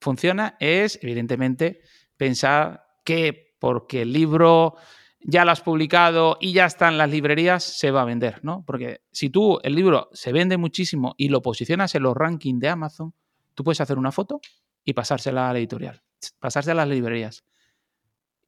[0.00, 1.80] funciona es, evidentemente,
[2.16, 4.76] pensar que porque el libro
[5.20, 8.64] ya lo has publicado y ya está en las librerías, se va a vender, ¿no?
[8.66, 12.68] Porque si tú el libro se vende muchísimo y lo posicionas en los rankings de
[12.68, 13.14] Amazon,
[13.54, 14.40] tú puedes hacer una foto
[14.84, 16.02] y pasársela a la editorial,
[16.38, 17.44] pasársela a las librerías.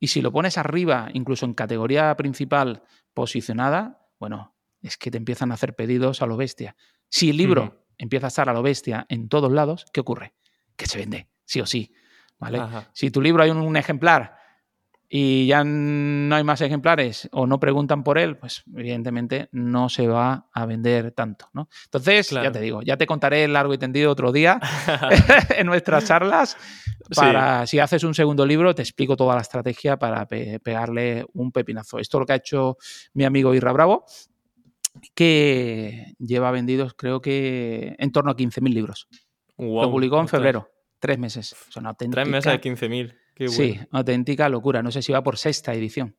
[0.00, 2.82] Y si lo pones arriba, incluso en categoría principal
[3.14, 6.74] posicionada, bueno, es que te empiezan a hacer pedidos a lo bestia.
[7.08, 10.32] Si el libro empieza a estar a lo bestia en todos lados, ¿qué ocurre?
[10.74, 11.92] Que se vende, sí o sí.
[12.38, 12.62] ¿Vale?
[12.94, 14.39] Si tu libro hay un ejemplar
[15.12, 20.06] y ya no hay más ejemplares o no preguntan por él, pues evidentemente no se
[20.06, 21.68] va a vender tanto, ¿no?
[21.86, 24.60] Entonces, ya te digo, ya te contaré largo y tendido otro día
[25.56, 26.56] en nuestras charlas.
[27.16, 31.98] Para si haces un segundo libro, te explico toda la estrategia para pegarle un pepinazo.
[31.98, 32.76] Esto es lo que ha hecho
[33.12, 34.04] mi amigo Irra Bravo,
[35.16, 39.08] que lleva vendidos, creo que en torno a 15.000 libros.
[39.58, 40.70] lo publicó en febrero,
[41.00, 41.56] tres meses.
[42.14, 43.19] Tres meses de 15.000.
[43.48, 44.82] Sí, auténtica locura.
[44.82, 46.16] No sé si va por sexta edición.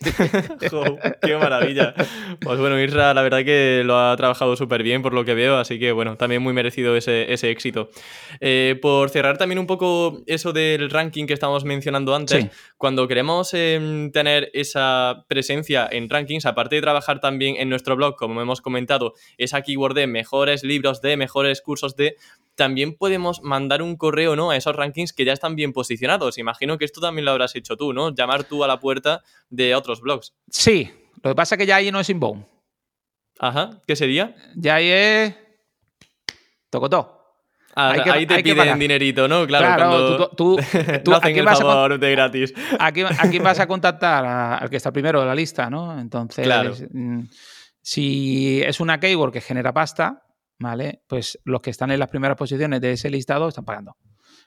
[1.22, 1.94] ¡Qué maravilla!
[2.40, 5.56] Pues bueno, Isra, la verdad que lo ha trabajado súper bien por lo que veo,
[5.56, 7.90] así que bueno, también muy merecido ese, éxito.
[8.40, 13.54] Eh, por cerrar también un poco eso del ranking que estábamos mencionando antes, cuando queremos
[13.54, 18.60] em, tener esa presencia en rankings, aparte de trabajar también en nuestro blog, como hemos
[18.60, 22.16] comentado, esa keyword de mejores libros de, mejores cursos de,
[22.54, 24.50] también podemos mandar un correo, ¿no?
[24.50, 26.38] A esos rankings que ya están bien posicionados.
[26.38, 28.14] Imagino que esto también lo habrás hecho tú, ¿no?
[28.14, 30.34] Llamar tú a la puerta de otros blogs.
[30.50, 30.90] Sí,
[31.22, 32.46] lo que pasa es que ya ahí no es inbound.
[33.38, 34.34] Ajá, ¿qué sería?
[34.56, 35.34] Ya ahí es...
[36.70, 37.20] Tocotó.
[37.76, 39.46] Ah, ahí te piden dinerito, ¿no?
[39.46, 40.56] Claro, tú,
[41.06, 42.54] no hacen el favor de gratis.
[42.78, 45.98] Aquí, aquí vas a contactar al que está primero de la lista, ¿no?
[45.98, 46.46] Entonces,
[46.92, 47.22] mm,
[47.82, 50.22] si es una keyword que genera pasta,
[50.58, 51.02] ¿vale?
[51.08, 53.96] Pues los que están en las primeras posiciones de ese listado están pagando.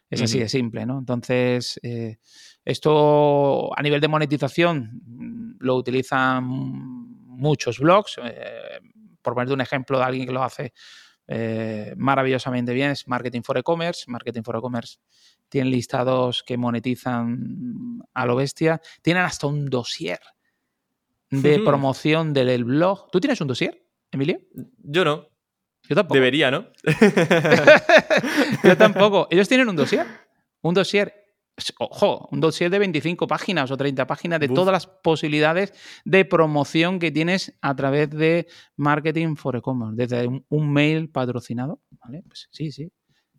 [0.10, 1.00] Es así de simple, ¿no?
[1.00, 2.17] Entonces, eh,
[2.63, 8.20] esto a nivel de monetización mm, lo utilizan muchos blogs.
[8.24, 8.80] Eh,
[9.22, 10.74] por poner un ejemplo de alguien que lo hace
[11.28, 14.06] eh, maravillosamente bien, es Marketing for E-Commerce.
[14.08, 15.00] Marketing for E-Commerce
[15.50, 18.82] tiene listados que monetizan a lo bestia.
[19.02, 20.20] Tienen hasta un dossier
[21.30, 23.12] de promoción del blog.
[23.12, 24.39] ¿Tú tienes un dossier, Emilio?
[24.78, 25.28] Yo no.
[25.88, 26.15] Yo tampoco.
[26.15, 26.65] Debería, ¿no?
[28.63, 29.28] Yo tampoco.
[29.30, 30.06] Ellos tienen un dossier.
[30.62, 31.13] Un dossier.
[31.80, 35.73] Ojo, un dossier de 25 páginas o 30 páginas de todas las posibilidades
[36.06, 39.95] de promoción que tienes a través de Marketing for E-Commerce.
[39.95, 41.82] Desde un, mail patrocinado.
[42.04, 42.23] ¿Vale?
[42.28, 42.91] Pues sí, sí.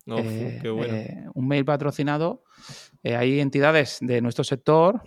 [0.05, 0.95] Eh, qué bueno.
[0.95, 2.43] Eh, un mail patrocinado.
[3.03, 5.01] Eh, hay entidades de nuestro sector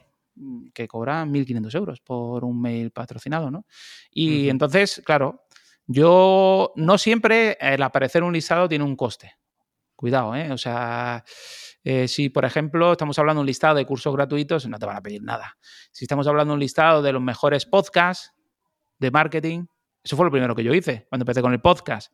[0.73, 3.67] que cobran 1.500 euros por un mail patrocinado, ¿no?
[4.11, 5.45] Y entonces, claro,
[5.87, 9.35] yo no siempre el aparecer un listado tiene un coste.
[9.97, 10.51] Cuidado, ¿eh?
[10.51, 11.25] O sea,
[11.85, 14.97] eh, si por ejemplo estamos hablando de un listado de cursos gratuitos, no te van
[14.97, 15.57] a pedir nada.
[15.91, 18.33] Si estamos hablando de un listado de los mejores podcasts
[18.99, 19.67] de marketing,
[20.03, 22.13] eso fue lo primero que yo hice cuando empecé con el podcast.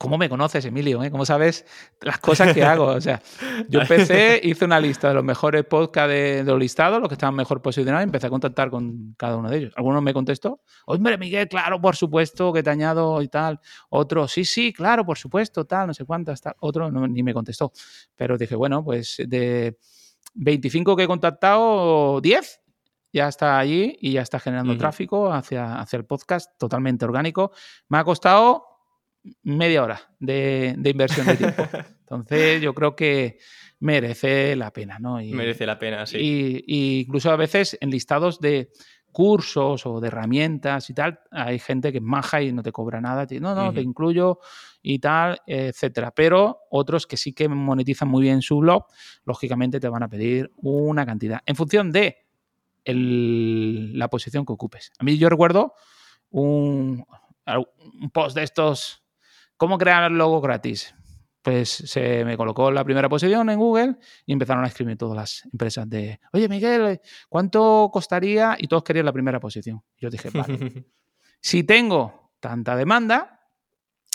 [0.00, 1.02] ¿Cómo me conoces, Emilio?
[1.02, 1.10] Eh?
[1.10, 1.66] ¿Cómo sabes
[2.00, 2.86] las cosas que hago?
[2.86, 3.20] O sea,
[3.68, 7.34] yo empecé, hice una lista de los mejores podcasts de, los listados, los que estaban
[7.34, 9.74] mejor posicionados, y empecé a contactar con cada uno de ellos.
[9.76, 13.60] Algunos me contestó, hombre, Miguel, claro, por supuesto, que te añado y tal.
[13.90, 16.54] Otro, sí, sí, claro, por supuesto, tal, no sé cuántas, tal.
[16.60, 17.70] Otro ni me contestó.
[18.16, 19.76] Pero dije, bueno, pues de
[20.32, 22.60] 25 que he contactado, 10
[23.12, 27.52] ya está allí y ya está generando tráfico hacia, hacia el podcast totalmente orgánico.
[27.88, 28.69] Me ha costado
[29.42, 31.62] media hora de, inversión de tiempo.
[32.00, 33.38] Entonces, yo creo que
[33.80, 35.20] merece la pena, ¿no?
[35.20, 36.18] Y, merece la pena, sí.
[36.66, 38.70] Y, incluso a veces en listados de
[39.12, 43.00] cursos o de herramientas y tal, hay gente que es maja y no te cobra
[43.00, 44.38] nada, no, no, te incluyo
[44.82, 46.12] y tal, etcétera.
[46.12, 48.84] Pero otros que sí que monetizan muy bien su blog,
[49.24, 52.18] lógicamente te van a pedir una cantidad en función de
[52.84, 54.92] la posición que ocupes.
[54.98, 55.74] A mí yo recuerdo
[56.30, 57.04] un,
[57.46, 59.02] un post de estos
[59.60, 60.94] ¿Cómo crear logo gratis?
[61.42, 65.14] Pues se me colocó en la primera posición en Google y empezaron a escribir todas
[65.14, 68.56] las empresas de, oye Miguel, ¿cuánto costaría?
[68.58, 69.82] Y todos querían la primera posición.
[69.98, 70.86] yo dije, vale,
[71.42, 73.38] si tengo tanta demanda,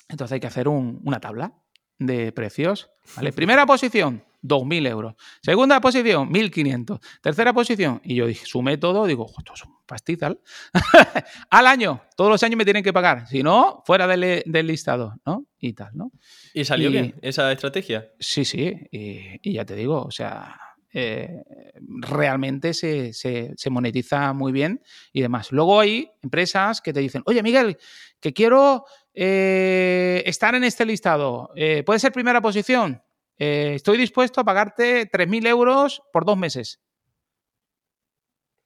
[0.10, 1.54] entonces hay que hacer una tabla
[2.00, 2.90] de precios.
[3.16, 3.32] ¿vale?
[3.32, 5.16] Primera posición, 2.000 euros.
[5.42, 7.00] Segunda posición, 1.500.
[7.22, 10.40] Tercera posición, y yo dije, sumé todo, digo, esto es un pastizal.
[11.50, 15.46] Al año, todos los años me tienen que pagar, si no, fuera del, listado, ¿no?
[15.60, 16.12] Y tal, ¿no?
[16.54, 18.12] ¿Y salió bien esa estrategia?
[18.20, 20.60] Sí, sí, y, ya te digo, o sea,
[20.94, 21.44] eh,
[21.78, 24.82] realmente se, monetiza muy bien
[25.12, 25.52] y demás.
[25.52, 27.78] Luego hay empresas que te dicen, oye Miguel,
[28.20, 33.02] que quiero eh, estar en este listado, eh, ¿puede ser primera posición?
[33.38, 36.82] Eh, estoy dispuesto a pagarte 3.000 euros por dos meses.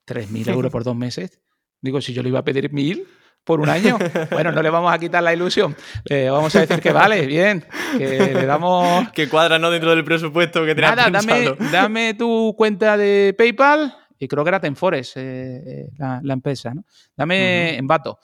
[0.08, 1.40] ¿3.000 euros por dos meses?
[1.82, 3.06] Digo, si yo le iba a pedir 1.000
[3.44, 3.98] por un año,
[4.32, 5.76] bueno, no le vamos a quitar la ilusión.
[6.06, 7.66] Le vamos a decir que vale, bien,
[7.98, 9.10] que le damos...
[9.14, 9.70] Que cuadra, ¿no?
[9.70, 14.50] Dentro del presupuesto que tenías Nada, dame, dame, tu cuenta de PayPal y creo que
[14.50, 16.84] era Tenfores eh, eh, la, empresa, ¿no?
[17.16, 18.20] Dame, en Bato,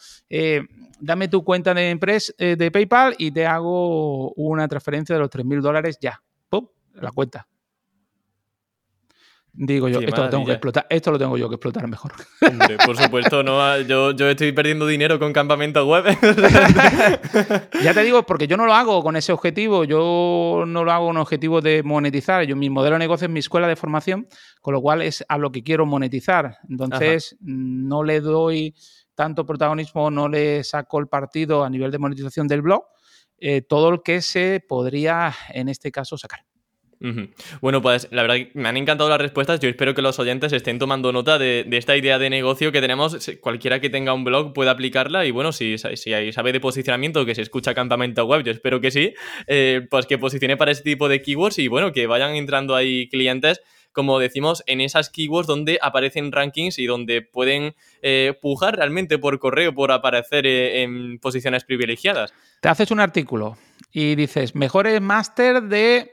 [1.06, 5.62] dame tu cuenta de, empresa, de PayPal y te hago una transferencia de los 3.000
[5.62, 6.22] dólares ya
[7.02, 7.48] la cuenta.
[9.58, 12.12] Digo yo, esto lo tengo que explotar, esto lo tengo yo que explotar mejor.
[12.86, 16.04] por supuesto, no, yo, estoy perdiendo dinero con campamentos web.
[17.82, 21.08] ya te digo, porque yo no lo hago con ese objetivo, yo no lo hago
[21.08, 22.44] con objetivo de monetizar.
[22.44, 24.28] Yo, mi modelo de negocio es mi escuela de formación,
[24.60, 26.58] con lo cual es a lo que quiero monetizar.
[26.70, 28.76] Entonces, no le doy
[29.16, 32.84] tanto protagonismo, no le saco el partido a nivel de monetización del blog,
[33.38, 36.42] eh, todo lo que se podría en este caso sacar.
[37.62, 39.60] Bueno, pues la verdad me han encantado las respuestas.
[39.60, 43.18] Yo espero que los oyentes estén tomando nota de, esta idea de negocio que tenemos.
[43.42, 47.36] Cualquiera que tenga un blog puede aplicarla y bueno, si, si sabe de posicionamiento, que
[47.36, 49.14] se escucha campamento web, yo espero que sí,
[49.48, 53.08] eh, pues que posicione para ese tipo de keywords y bueno, que vayan entrando ahí
[53.10, 53.62] clientes
[53.96, 59.40] como decimos, en esas keywords donde aparecen rankings y donde pueden eh, pujar realmente por
[59.40, 62.34] correo por aparecer eh, en posiciones privilegiadas.
[62.60, 63.58] Te haces un artículo
[63.92, 66.12] y dices, mejores máster de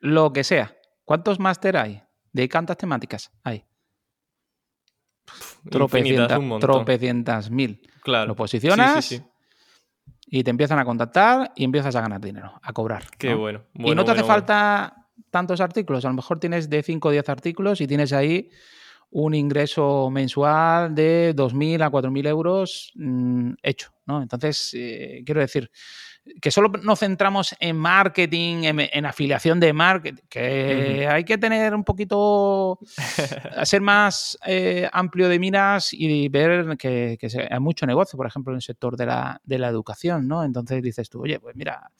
[0.00, 0.74] lo que sea.
[1.04, 2.02] ¿Cuántos máster hay?
[2.32, 3.64] ¿De cuántas temáticas hay?
[5.70, 7.82] tropecientas, mil.
[8.02, 8.28] Claro.
[8.28, 9.22] Lo posicionas
[10.26, 13.04] y te empiezan a contactar y empiezas a ganar dinero, a cobrar.
[13.18, 13.64] Qué bueno.
[13.74, 14.97] Y no te hace falta
[15.30, 16.04] tantos artículos.
[16.04, 18.50] A lo mejor tienes de 5 o 10 artículos y tienes ahí
[19.10, 24.20] un ingreso mensual de 2.000 a 4.000 euros mm, hecho, ¿no?
[24.20, 25.70] Entonces, eh, quiero decir,
[26.40, 31.84] que solo nos centramos en marketing, en, afiliación de marketing, que hay que tener un
[31.84, 32.78] poquito,
[33.64, 37.18] ser más eh, amplio de miras y ver que,
[37.50, 40.44] hay mucho negocio, por ejemplo, en el sector de la, de la educación, ¿no?
[40.44, 41.90] Entonces dices tú, oye, pues mira,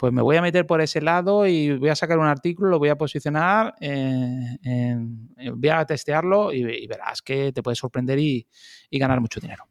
[0.00, 2.78] pues me voy a meter por ese lado y voy a sacar un artículo, lo
[2.78, 8.46] voy a posicionar, voy a testearlo y, verás que te puede sorprender y
[8.90, 9.70] ganar mucho dinero.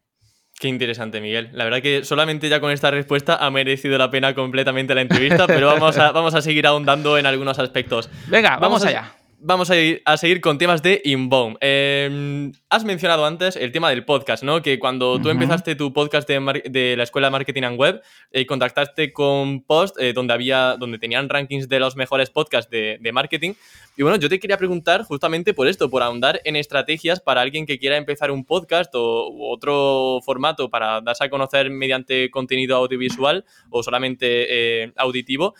[0.59, 1.49] Qué interesante, Miguel.
[1.53, 5.47] La verdad que solamente ya con esta respuesta ha merecido la pena completamente la entrevista,
[5.47, 8.09] pero vamos a, vamos a seguir ahondando en algunos aspectos.
[8.27, 11.57] Venga, vamos, allá vamos a, ir, a, seguir con temas de inbound.
[11.61, 14.61] Em, has mencionado antes el tema del podcast, ¿no?
[14.61, 19.13] Que cuando tú empezaste tu podcast de, la Escuela de Marketing and Web, eh, contactaste
[19.13, 23.53] con Post, eh, donde, había, donde tenían rankings de los mejores podcasts de, marketing.
[23.97, 27.65] Y bueno, yo te quería preguntar justamente por esto, por ahondar en estrategias para alguien
[27.65, 32.75] que quiera empezar un podcast o u otro formato para darse a conocer mediante contenido
[32.77, 35.55] audiovisual o solamente eh, auditivo,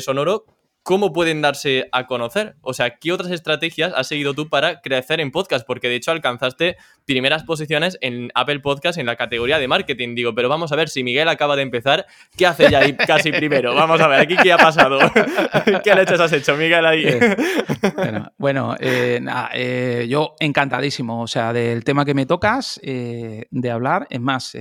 [0.00, 0.44] sonoro
[0.82, 2.56] ¿cómo pueden darse a conocer?
[2.62, 5.66] O sea, ¿qué otras estrategias has seguido tú para crecer en podcast?
[5.66, 10.14] Porque de hecho alcanzaste primeras posiciones en Apple Podcast en la categoría de marketing.
[10.14, 13.30] Digo, pero vamos a ver si Miguel acaba de empezar, ¿qué hace ya ahí casi
[13.30, 13.74] primero?
[13.74, 14.98] Vamos a ver, aquí qué ha pasado.
[15.84, 17.04] ¿Qué leches has hecho, Miguel, ahí?
[18.38, 19.20] bueno, eh,
[19.54, 24.06] eh, yo encantadísimo, o sea, del tema que me tocas, eh, de hablar.
[24.10, 24.56] Es más,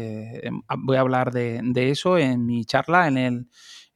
[0.77, 3.47] voy a hablar de eso en mi charla en el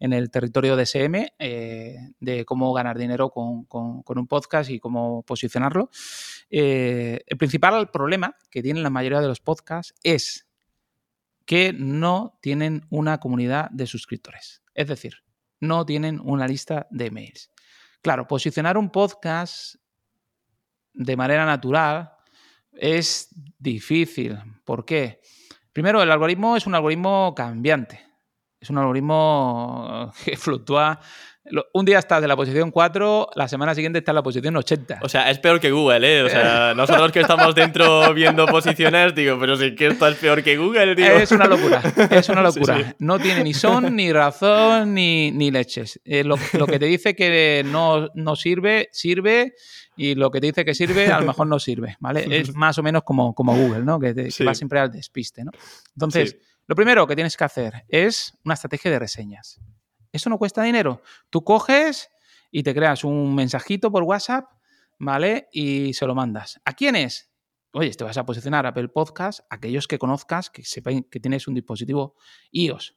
[0.04, 5.24] en el territorio de SM, eh, de cómo ganar dinero con, un podcast y cómo
[5.24, 5.90] posicionarlo.
[6.50, 10.46] Eh, el principal problema que tienen la mayoría de los podcasts es
[11.46, 14.62] que no tienen una comunidad de suscriptores.
[14.74, 15.24] Es decir,
[15.62, 17.50] no tienen una lista de emails.
[18.02, 19.76] Claro, posicionar un podcast
[20.94, 22.12] de manera natural
[22.74, 24.38] es difícil.
[24.66, 25.22] ¿Por qué?
[25.72, 28.13] Primero, el algoritmo es un algoritmo cambiante
[28.64, 31.00] es un algoritmo que fluctúa.
[31.74, 35.00] Un día estás de la posición 4, la semana siguiente está en la posición 80.
[35.02, 36.24] O sea, es peor que Google, ¿eh?
[36.24, 40.42] O sea, nosotros que estamos dentro viendo posiciones, digo, pero sí que esto es peor
[40.42, 41.06] que Google, tío.
[41.06, 42.96] Es una locura, es una locura.
[43.00, 46.00] No tiene ni son, ni razón, ni, ni leches.
[46.06, 49.56] Eh, lo, que te dice que no, no sirve, sirve
[49.98, 52.26] y lo que te dice que sirve, a lo mejor no sirve, ¿vale?
[52.30, 54.00] Es más o menos como, como Google, ¿no?
[54.00, 54.14] Que,
[54.48, 55.52] va siempre al despiste, ¿no?
[55.94, 59.60] Entonces, lo primero que tienes que hacer es una estrategia de reseñas.
[60.12, 61.02] Eso no cuesta dinero.
[61.30, 62.10] Tú coges
[62.52, 64.46] y te creas un mensajito por WhatsApp,
[65.00, 65.50] ¿vale?
[65.52, 66.62] Y se lo mandas.
[66.64, 67.32] ¿A quiénes?
[67.74, 71.56] Oye, te vas a posicionar Apple Podcast, aquellos que conozcas, que sepan que tienes un
[71.56, 72.16] dispositivo
[72.52, 72.96] iOS.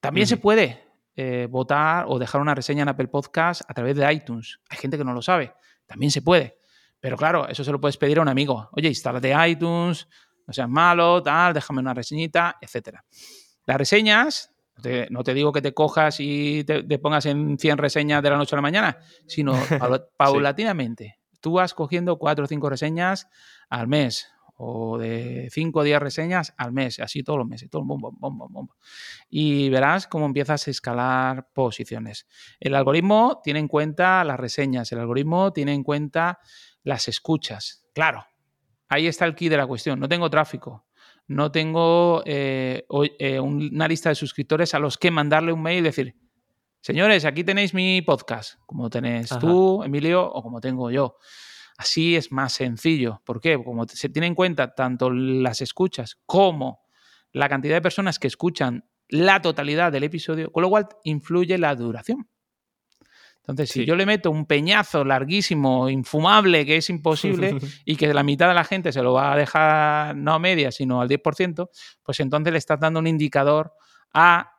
[0.00, 0.82] También se puede
[1.14, 4.60] eh, votar o dejar una reseña en Apple Podcast a través de iTunes.
[4.70, 5.52] Hay gente que no lo sabe.
[5.86, 6.58] También se puede.
[6.98, 8.70] Pero claro, eso se lo puedes pedir a un amigo.
[8.72, 10.08] Oye, instálate iTunes,
[10.46, 13.04] no seas malo, tal, déjame una reseñita, etcétera.
[13.66, 14.54] Las reseñas,
[15.10, 18.54] no te digo que te cojas y te, pongas en 100 reseñas de la noche
[18.54, 19.54] a la mañana, sino
[20.16, 21.18] paulatinamente.
[21.40, 23.28] Tú vas cogiendo 4 o 5 reseñas
[23.68, 27.82] al mes o de 5 o 10 reseñas al mes, así todos los meses, todo
[27.84, 28.68] bom, bom, bom, bom,
[29.28, 32.26] Y verás cómo empiezas a escalar posiciones.
[32.60, 36.38] El algoritmo tiene en cuenta las reseñas, el algoritmo tiene en cuenta
[36.82, 37.84] las escuchas.
[37.94, 38.26] Claro,
[38.94, 39.98] ahí está el key de la cuestión.
[39.98, 40.86] No tengo tráfico.
[41.26, 42.86] No tengo eh,
[43.18, 46.14] eh, una lista de suscriptores a los que mandarle un mail y decir,
[46.80, 51.16] señores, aquí tenéis mi podcast, como tenés tú, Emilio, o como tengo yo.
[51.78, 53.22] Así es más sencillo.
[53.24, 53.62] ¿Por qué?
[53.62, 56.82] Como se tiene en cuenta tanto las escuchas como
[57.32, 61.74] la cantidad de personas que escuchan la totalidad del episodio, con lo cual influye la
[61.74, 62.28] duración.
[63.46, 68.22] Entonces, si yo le meto un peñazo larguísimo, infumable, que es imposible, y que la
[68.22, 71.68] mitad de la gente se lo va a dejar no a media, sino al 10%,
[72.02, 73.74] pues entonces le estás dando un indicador
[74.14, 74.50] a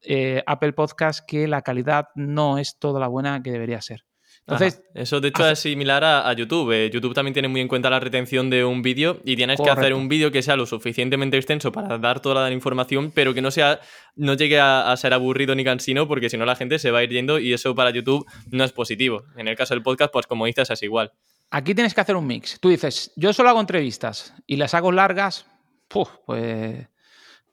[0.00, 4.06] eh, Apple Podcast que la calidad no es toda la buena que debería ser.
[4.50, 6.72] Entonces, eso de hecho es similar a, YouTube.
[6.72, 9.70] Eh, YouTube también tiene muy en cuenta la retención de un vídeo y tienes que
[9.70, 13.42] hacer un vídeo que sea lo suficientemente extenso para dar toda la información, pero que
[13.42, 13.80] no sea,
[14.16, 17.04] no llegue a, ser aburrido ni cansino, porque si no la gente se va a
[17.04, 19.24] ir yendo y eso para YouTube no es positivo.
[19.36, 21.12] En el caso del podcast, pues como dices, es igual.
[21.50, 22.58] Aquí tienes que hacer un mix.
[22.60, 25.46] Tú dices, yo solo hago entrevistas y las hago largas,
[25.88, 26.88] pues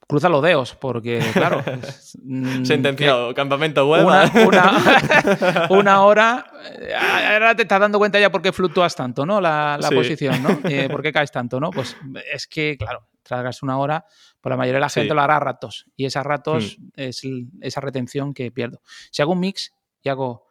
[0.07, 1.63] cruza los dedos, porque claro.
[2.23, 4.05] Mm, Sentenciado, campamento web.
[5.69, 6.45] Una, hora.
[6.77, 9.39] Eh, ahora te estás dando cuenta ya por qué fluctúas tanto, ¿no?
[9.39, 10.59] La, posición, ¿no?
[10.69, 11.69] Eh, ¿Por qué caes tanto, no?
[11.69, 11.95] Pues
[12.33, 14.05] es que, claro, tragas una hora,
[14.41, 15.85] pues la mayoría de la gente lo hará a ratos.
[15.95, 16.89] Y esas ratos hmm.
[16.95, 17.21] es
[17.61, 18.81] esa retención que pierdo.
[19.11, 20.47] Si hago un mix y hago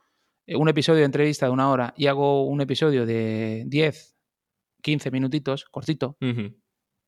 [0.47, 4.17] eh, un episodio de entrevista de una hora y hago un episodio de 10,
[4.83, 6.17] 15 minutitos, cortito,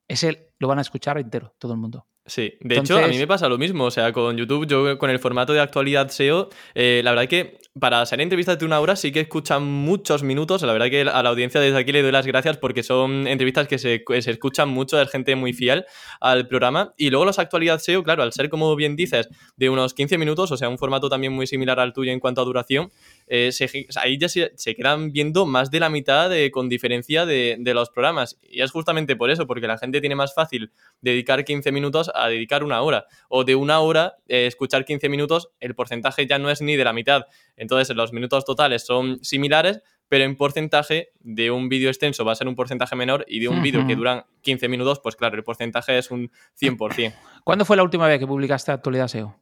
[0.08, 2.06] ese lo van a escuchar entero, todo el mundo.
[2.28, 5.10] Sí, de hecho a mí me pasa lo mismo, o sea, con YouTube, yo con
[5.10, 8.96] el formato de actualidad SEO, eh, la verdad que para hacer entrevistas de una hora
[8.96, 12.12] sí que escuchan muchos minutos, la verdad que a la audiencia desde aquí le doy
[12.12, 15.84] las gracias porque son entrevistas que se, se escuchan mucho, es gente muy fiel
[16.20, 19.94] al programa, y luego las actualidad SEO, claro, al ser como bien dices, de unos
[19.94, 22.90] 15 minutos, o sea, un formato también muy similar al tuyo en cuanto a duración,
[23.30, 23.50] eh,
[23.96, 27.90] ahí ya se, quedan viendo más de la mitad de, con diferencia de, de, los
[27.90, 28.38] programas.
[28.42, 32.28] Y es justamente por eso, porque la gente tiene más fácil dedicar 15 minutos a
[32.28, 33.06] dedicar una hora.
[33.28, 36.84] O de una hora, eh, escuchar 15 minutos, el porcentaje ya no es ni de
[36.84, 37.26] la mitad.
[37.56, 42.36] Entonces, los minutos totales son similares, pero en porcentaje de un vídeo extenso va a
[42.36, 45.44] ser un porcentaje menor y de un vídeo que dura 15 minutos, pues claro, el
[45.44, 47.14] porcentaje es un 100%.
[47.44, 49.38] ¿Cuándo fue la última vez que publicaste Actualidad SEO?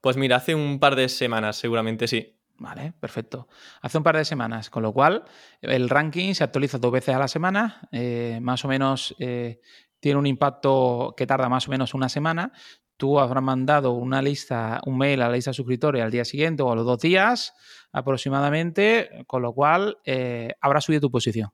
[0.00, 2.37] Pues mira, hace un par de semanas, seguramente sí.
[2.58, 3.46] Vale, perfecto.
[3.82, 5.24] Hace un par de semanas, con lo cual
[5.60, 9.60] el ranking se actualiza dos veces a la semana, eh, más o menos eh,
[10.00, 12.52] tiene un impacto que tarda más o menos una semana.
[12.96, 16.64] Tú habrás mandado una lista, un mail a la lista de suscriptores al día siguiente
[16.64, 17.54] o a los dos días
[17.92, 21.50] aproximadamente, con lo cual eh, habrá subido tu posición.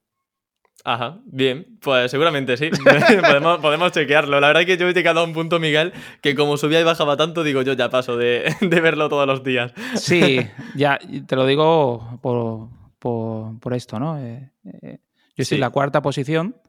[0.87, 2.70] Ajá, bien, pues seguramente sí.
[3.62, 4.39] podemos, chequearlo.
[4.39, 6.85] La verdad es que yo he llegado a un punto, Miguel, que como subía y
[6.85, 9.72] bajaba tanto, digo yo ya paso de, verlo todos los días.
[9.95, 10.41] Sí,
[10.77, 14.18] ya te lo digo por, esto, ¿no?
[14.18, 14.53] Eh,
[14.83, 14.99] eh,
[15.37, 16.61] yo estoy en la cuarta posición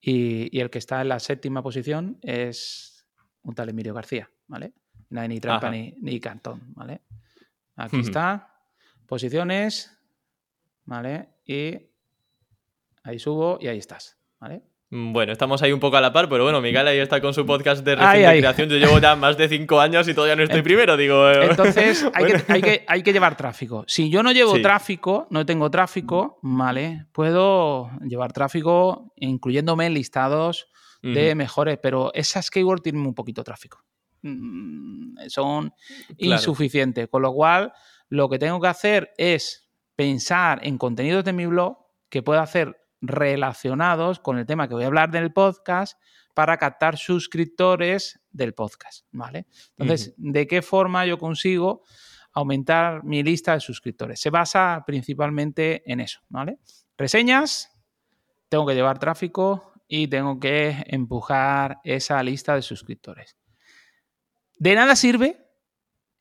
[0.00, 3.06] y, el que está en la séptima posición es
[3.42, 4.72] un tal Emilio García, ¿vale?
[5.10, 7.02] No hay ni trampa ni, ni, cantón, ¿vale?
[7.76, 8.56] Aquí está,
[9.06, 9.96] posiciones,
[10.84, 11.28] ¿vale?
[11.44, 11.91] Y
[13.04, 14.62] Ahí subo y ahí estás, ¿vale?
[14.90, 17.32] Mm, bueno, estamos ahí un poco a la par, pero bueno, Miguel ahí está con
[17.32, 18.68] su podcast de reciente creación.
[18.68, 21.30] Yo llevo ya más de cinco años y todavía no estoy primero, digo.
[21.30, 23.84] Eh, Entonces, hay, que, llevar tráfico.
[23.88, 27.06] Si yo no llevo tráfico, no tengo tráfico, ¿vale?
[27.12, 30.68] Puedo llevar tráfico incluyéndome en listados
[31.00, 33.82] de mejores, pero esas keywords tienen un poquito de tráfico.
[34.20, 35.72] Mm, son
[36.18, 37.08] insuficientes.
[37.08, 37.72] Con lo cual,
[38.10, 41.78] lo que tengo que hacer es pensar en contenidos de mi blog
[42.10, 46.00] que pueda hacer relacionados con el tema que voy a hablar del podcast
[46.34, 49.46] para captar suscriptores del podcast, ¿vale?
[49.76, 51.82] Entonces, ¿de qué forma yo consigo
[52.32, 54.20] aumentar mi lista de suscriptores?
[54.20, 56.58] Se basa principalmente en eso, ¿vale?
[56.96, 57.76] Reseñas,
[58.48, 63.36] tengo que llevar tráfico y tengo que empujar esa lista de suscriptores.
[64.56, 65.44] De nada sirve,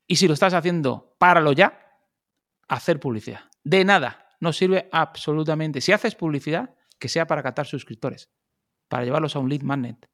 [0.07, 1.79] y si lo estás haciendo, páralo ya,
[2.67, 3.41] hacer publicidad.
[3.63, 5.79] De nada no sirve absolutamente.
[5.79, 8.29] Si haces publicidad, que sea para captar suscriptores,
[8.89, 10.09] para llevarlos a un lead magnet.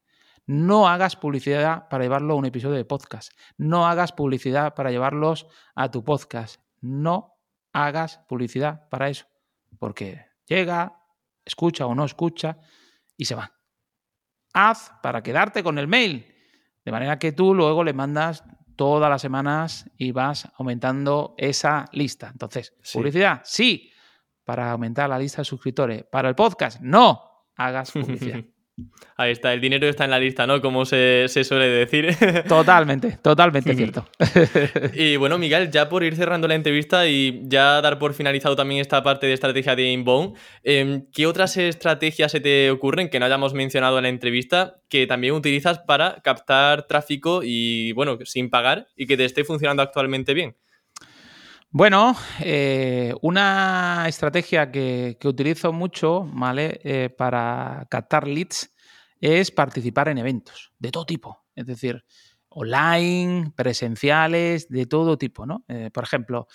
[0.46, 3.32] No hagas publicidad para llevarlo a un episodio de podcast.
[3.58, 6.62] No hagas publicidad para llevarlos a tu podcast.
[6.82, 7.38] No
[7.74, 9.26] hagas publicidad para eso.
[9.80, 11.02] Porque llega,
[11.44, 12.60] escucha o no escucha
[13.18, 13.54] y se va.
[14.54, 16.34] Haz para quedarte con el mail.
[16.84, 18.44] De manera que tú luego le mandas
[18.76, 22.30] todas las semanas y vas aumentando esa lista.
[22.32, 23.92] Entonces, publicidad, sí,
[24.48, 26.06] para aumentar la lista de suscriptores.
[26.06, 27.22] Para el podcast, no
[27.58, 28.40] hagas publicidad.
[29.18, 30.62] Ahí está, el dinero está en la lista, ¿no?
[30.62, 32.16] Como se, suele decir.
[32.48, 34.08] Totalmente, totalmente cierto.
[34.94, 38.80] y bueno, Miguel, ya por ir cerrando la entrevista y ya dar por finalizado también
[38.80, 43.26] esta parte de estrategia de Inbound, em, ¿qué otras estrategias se te ocurren que no
[43.26, 48.88] hayamos mencionado en la entrevista que también utilizas para captar tráfico y, bueno, sin pagar
[48.96, 50.56] y que te esté funcionando actualmente bien?
[51.80, 56.82] Bueno, eh, una estrategia que, utilizo mucho, ¿vale?
[56.84, 58.74] Eh, para captar leads
[59.22, 61.46] es participar en eventos de todo tipo.
[61.54, 62.04] Es decir,
[62.50, 65.66] online, presenciales, de todo tipo, ¿no?
[65.68, 66.48] Eh, por ejemplo,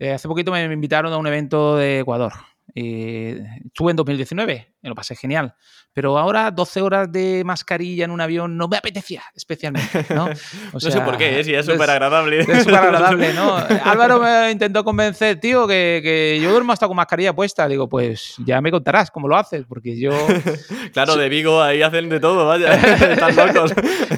[0.00, 2.32] hace poquito me invitaron a un evento de Ecuador.
[2.74, 5.54] Eh, estuve en 2019, me lo pasé genial.
[5.92, 10.28] Pero ahora 12 horas de mascarilla en un avión no me apetecía especialmente, ¿no?
[10.74, 11.44] no sé por qué, ¿eh?
[11.44, 12.40] si es súper agradable.
[12.40, 13.56] Es súper agradable, ¿no?
[13.84, 17.66] Álvaro me intentó convencer, tío, que, que, yo duermo hasta con mascarilla puesta.
[17.66, 20.10] Digo, pues ya me contarás cómo lo haces, porque yo...
[20.92, 23.72] claro, de Vigo ahí hacen de todo, vaya, están locos.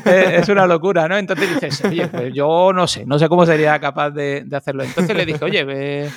[0.04, 1.16] es una locura, ¿no?
[1.16, 4.82] Entonces dices, oye, pues yo no sé, no sé cómo sería capaz de, de hacerlo.
[4.82, 6.10] Entonces le dije, oye, ve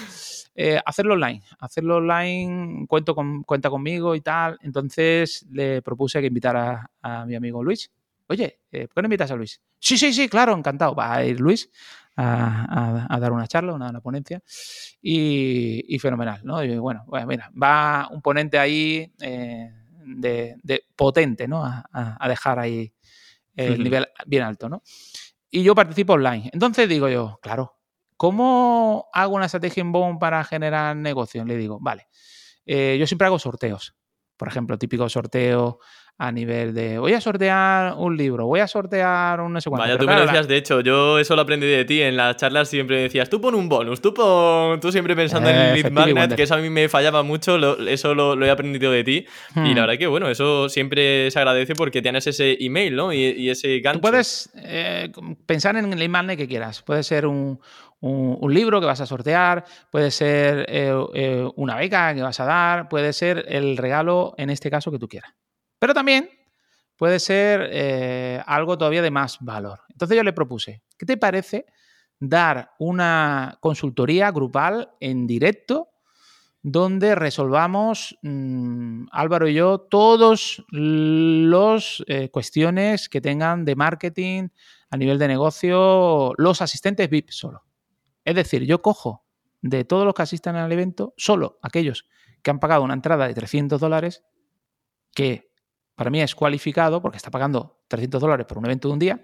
[0.56, 1.42] eh, hacerlo online.
[1.60, 4.58] Hacerlo online, cuento con, cuenta conmigo y tal.
[4.62, 7.92] Entonces le propuse que invitara a, mi amigo Luis.
[8.28, 9.62] Oye, eh, ¿por qué no invitas a Luis?
[9.80, 10.96] Sí, sí, sí, claro, encantado.
[10.96, 11.70] Va a ir Luis
[12.16, 14.42] a, dar una charla, una, ponencia.
[15.02, 16.64] Y, fenomenal, ¿no?
[16.64, 19.72] Y bueno, mira, va un ponente ahí eh,
[20.06, 21.64] de, potente, ¿no?
[21.64, 22.94] A, dejar ahí
[23.56, 24.82] el nivel bien alto, ¿no?
[25.50, 26.50] Y yo participo online.
[26.54, 27.81] Entonces digo yo, claro,
[28.22, 31.44] ¿Cómo hago una estrategia inbound para generar negocio?
[31.44, 32.08] Le digo, vale,
[32.68, 33.96] eh, yo siempre hago sorteos.
[34.38, 35.80] Por ejemplo, típico sorteo
[36.22, 39.88] a nivel de voy a sortear un libro, voy a sortear un no sé cuánto.
[39.88, 42.00] Vaya, tú me decías, de hecho, yo eso lo aprendí de ti.
[42.00, 44.80] En las charlas siempre decías, tú pon un bonus, tú pon.
[44.80, 47.58] Tú siempre pensando en el lead magnet, que eso a mí me fallaba mucho,
[47.88, 49.26] eso lo, he aprendido de ti.
[49.56, 49.76] Y la hmm.
[49.76, 53.12] verdad que, bueno, eso siempre se agradece porque tienes ese email, ¿no?
[53.12, 53.98] Y, ese gancho.
[53.98, 55.12] Tú puedes eh,
[55.48, 56.84] pensar en el lead magnet que quieras.
[56.84, 57.60] Puede ser un,
[58.00, 62.46] un, libro que vas a sortear, puede ser eh, eh, una beca que vas a
[62.46, 65.34] dar, puede ser el regalo, en este caso, que tú quieras.
[65.82, 66.30] Pero también
[66.96, 69.80] puede ser eh, algo todavía de más valor.
[69.90, 71.66] Entonces yo le propuse, ¿qué te parece
[72.20, 75.90] dar una consultoría grupal en directo
[76.62, 84.50] donde resolvamos, mm, Álvaro y yo, todas las cuestiones que tengan de marketing
[84.92, 87.64] a nivel de negocio, los asistentes VIP solo?
[88.24, 89.26] Es decir, yo cojo
[89.64, 92.06] de todos los que asistan al evento, solo aquellos
[92.44, 94.24] que han pagado una entrada de 300 dólares,
[95.16, 95.51] que
[95.96, 99.24] para mí es cualificado porque está pagando 300 dólares por un evento de un día,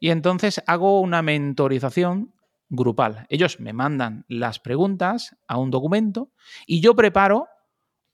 [0.00, 2.34] y entonces hago una mentorización
[2.68, 3.26] grupal.
[3.28, 6.32] Ellos me mandan las preguntas a un documento
[6.66, 7.48] y yo preparo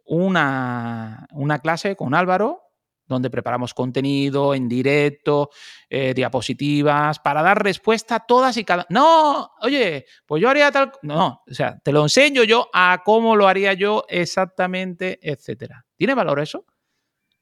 [0.04, 2.64] una, una clase con Álvaro
[3.06, 5.50] donde preparamos contenido en directo,
[5.90, 8.86] eh, diapositivas, para dar respuesta a todas y cada...
[8.88, 10.92] No, oye, pues yo haría tal...
[11.02, 15.84] No, o sea, te lo enseño yo a cómo lo haría yo exactamente, etcétera.
[15.96, 16.64] ¿Tiene valor eso?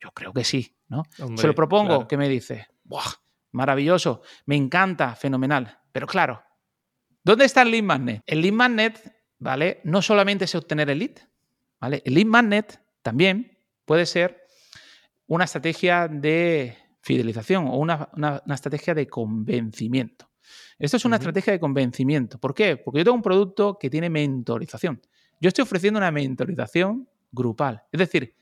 [0.02, 1.04] Yo creo que sí, ¿no?
[1.36, 2.66] Se lo propongo, ¿qué me dice?
[2.82, 3.04] ¡Buah!
[3.52, 5.78] Maravilloso, me encanta, fenomenal.
[5.92, 6.42] Pero claro,
[7.22, 8.22] ¿dónde está el lead magnet?
[8.26, 9.80] El lead magnet, ¿vale?
[9.84, 11.18] No solamente es obtener el lead,
[11.78, 12.02] ¿vale?
[12.04, 14.42] El lead magnet también puede ser
[15.26, 18.08] una estrategia de fidelización o una,
[18.52, 20.30] estrategia de convencimiento.
[20.78, 22.38] Esto es una estrategia de convencimiento.
[22.38, 22.76] ¿Por qué?
[22.76, 25.00] Porque yo tengo un producto que tiene mentorización.
[25.40, 27.84] Yo estoy ofreciendo una mentorización grupal.
[27.92, 28.34] Es decir,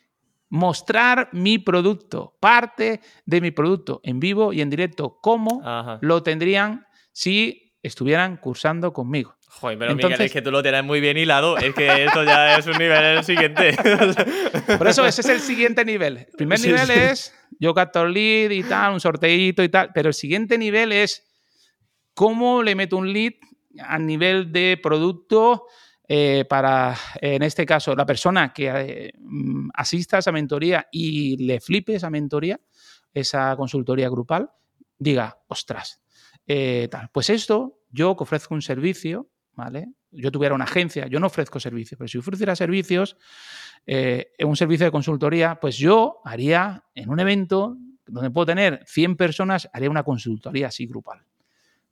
[0.50, 5.62] mostrar mi producto, parte de mi producto en vivo y en directo, cómo
[6.02, 9.36] lo tendrían si estuvieran cursando conmigo.
[9.52, 11.58] Joder, pero Miguel, es que tú lo tienes muy bien hilado.
[11.58, 13.76] Es que esto ya es un nivel siguiente.
[14.78, 16.18] Por eso ese es el siguiente nivel.
[16.18, 19.90] El primer nivel es yo capto el lead y tal, un sorteito y tal.
[19.92, 21.28] Pero el siguiente nivel es
[22.14, 23.32] cómo le meto un lead
[23.80, 25.66] a nivel de producto
[26.12, 29.12] eh, para, en este caso, la persona que eh,
[29.74, 32.58] asista a esa mentoría y le flipe esa mentoría,
[33.14, 34.50] esa consultoría grupal,
[34.98, 36.02] diga, ostras,
[36.48, 37.10] eh, tal.
[37.12, 39.30] Pues esto, yo que ofrezco un servicio,
[40.10, 43.16] yo tuviera una agencia, yo no ofrezco servicios, pero si ofreciera servicios,
[43.86, 49.16] eh, un servicio de consultoría, pues yo haría en un evento donde puedo tener 100
[49.16, 51.24] personas, haría una consultoría así grupal,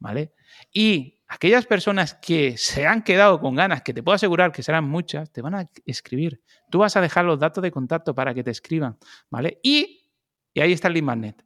[0.00, 0.32] ¿vale?
[0.72, 4.84] Y aquellas personas que se han quedado con ganas, que te puedo asegurar que serán
[4.84, 6.42] muchas, te van a escribir.
[6.70, 8.98] Tú vas a dejar los datos de contacto para que te escriban,
[9.30, 9.60] ¿vale?
[9.62, 10.10] Y,
[10.54, 11.44] y ahí está el lead magnet.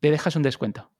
[0.00, 0.90] Le dejas un descuento.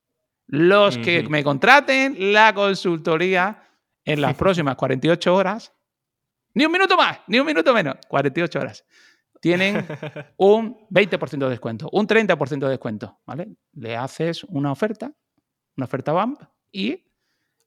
[0.49, 3.63] Los que me contraten la consultoría
[4.05, 5.73] en las próximas 48 horas,
[6.55, 8.85] ni un minuto más, ni un minuto menos, 48 horas,
[9.41, 9.87] tienen
[10.39, 13.57] un 20% de descuento, un 30% de descuento, ¿vale?
[13.75, 15.13] Le haces una oferta,
[15.77, 17.06] una oferta BAMP y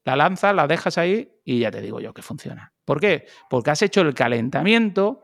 [0.04, 2.72] la lanzas, la dejas ahí y ya te digo yo que funciona.
[2.84, 3.26] ¿Por qué?
[3.48, 5.22] Porque has hecho el calentamiento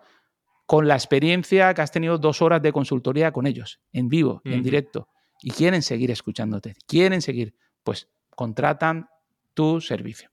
[0.67, 4.63] con la experiencia que has tenido dos horas de consultoría con ellos, en vivo, en
[4.63, 5.09] directo,
[5.41, 7.55] y quieren seguir escuchándote, quieren seguir,
[7.85, 9.09] pues contratan
[9.55, 10.31] tu servicio.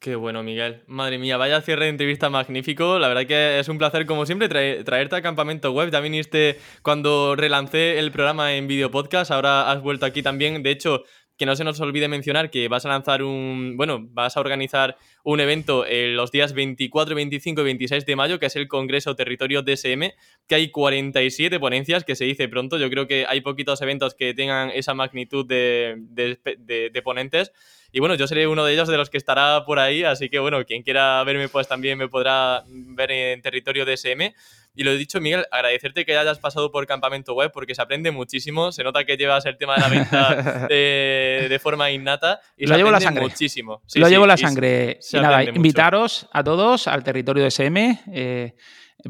[0.00, 0.82] Qué bueno, Miguel.
[0.86, 2.98] Madre mía, vaya cierre de entrevista magnífico.
[2.98, 5.90] La verdad que es un placer, como siempre, traerte al campamento web.
[5.90, 9.30] Ya viniste cuando relancé el programa en video podcast.
[9.30, 10.62] Ahora has vuelto aquí también.
[10.62, 11.02] De hecho,
[11.40, 14.98] que no se nos olvide mencionar que vas a lanzar un, bueno, vas a organizar
[15.24, 19.16] un evento en los días 24, 25 y 26 de mayo, que es el Congreso
[19.16, 20.12] Territorio DSM,
[20.46, 22.76] que hay 47 ponencias, que se dice pronto.
[22.76, 27.52] Yo creo que hay poquitos eventos que tengan esa magnitud de, de ponentes.
[27.90, 30.38] Y bueno, yo seré uno de ellos de los que estará por ahí, así que
[30.38, 34.34] bueno, quien quiera verme pues también me podrá ver en territorio DSM.
[34.74, 38.10] Y lo he dicho, Miguel, agradecerte que hayas pasado por Campamento Web porque se aprende
[38.10, 38.72] muchísimo.
[38.72, 42.90] Se nota que llevas el tema de la venta de, forma innata y lo llevo
[42.90, 43.22] la sangre.
[43.22, 43.82] muchísimo.
[43.94, 45.00] lo llevo la sangre.
[45.12, 47.76] Y, nada, invitaros a todos al territorio DSM.
[48.12, 48.54] Eh,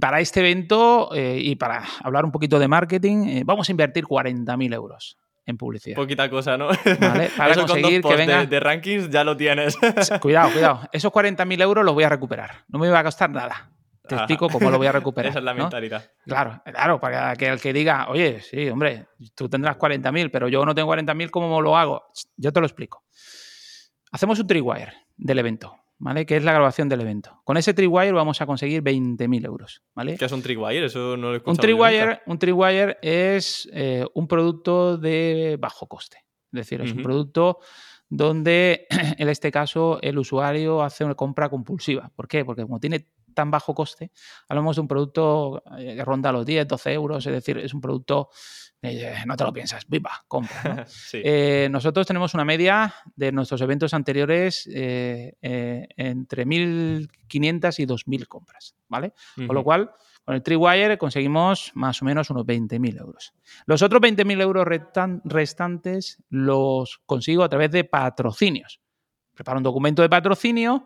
[0.00, 4.04] para este evento eh, y para hablar un poquito de marketing, eh, vamos a invertir
[4.04, 5.96] 40.000 euros en publicidad.
[5.96, 6.68] Poquita cosa, ¿no?
[7.36, 8.46] Para conseguir que venga...
[8.46, 9.76] De, rankings ya lo tienes.
[10.20, 10.80] cuidado, cuidado.
[10.92, 12.64] Esos 40.000 euros los voy a recuperar.
[12.68, 13.70] No me va a costar nada.
[14.10, 15.30] Te explico cómo lo voy a recuperar.
[15.30, 16.10] Esa es la mentalidad.
[16.24, 20.64] Claro, claro, para que el que diga, oye, sí, hombre, tú tendrás 40.000, pero yo
[20.64, 22.04] no tengo 40.000, ¿cómo lo hago?
[22.36, 23.04] Yo te lo explico.
[24.12, 25.76] Hacemos un tripwire del evento.
[26.00, 26.26] ¿vale?
[26.26, 27.40] Que es la grabación del evento.
[27.44, 30.16] Con ese Tripwire vamos a conseguir 20.000 euros, ¿vale?
[30.16, 30.86] ¿Qué es un Tripwire?
[30.86, 36.24] Eso no lo he un Tripwire, un Tripwire es eh, un producto de bajo coste.
[36.52, 37.58] Es decir, es un producto
[38.08, 38.86] donde
[39.18, 42.10] en este caso el usuario hace una compra compulsiva.
[42.16, 42.44] ¿Por qué?
[42.44, 44.10] Porque como tiene tan bajo coste,
[44.48, 47.80] hablamos de un producto eh, que ronda los 10, 12 euros, es decir, es un
[47.80, 48.30] producto
[48.82, 50.86] eh, no te lo piensas, viva, compra.
[51.12, 58.74] Eh, nosotros tenemos una media de nuestros eventos anteriores eh, entre 1.500 y 2.000 compras,
[58.88, 59.12] ¿vale?
[59.34, 59.90] Con lo cual,
[60.24, 63.34] con el Triwire conseguimos más o menos unos 20.000 euros.
[63.66, 64.66] Los otros 20.000 euros
[65.24, 68.80] restantes los consigo a través de patrocinios.
[69.40, 70.84] Preparo un documento de patrocinio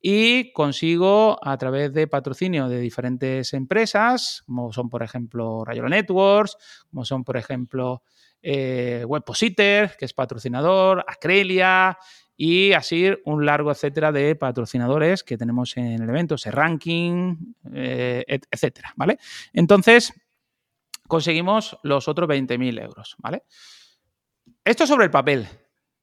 [0.00, 6.56] y consigo a través de patrocinio de diferentes empresas, como son por ejemplo Rayola Networks,
[6.88, 8.04] como son por ejemplo
[8.42, 11.98] eh, Webpositor, que es patrocinador, Acrelia
[12.36, 17.34] y así un largo etcétera de patrocinadores que tenemos en el evento, ese ranking,
[17.74, 19.18] eh, etcétera, ¿vale?
[19.52, 20.12] Entonces,
[21.08, 23.42] conseguimos los otros 20.000 euros, ¿vale?
[24.64, 25.48] Esto sobre el papel.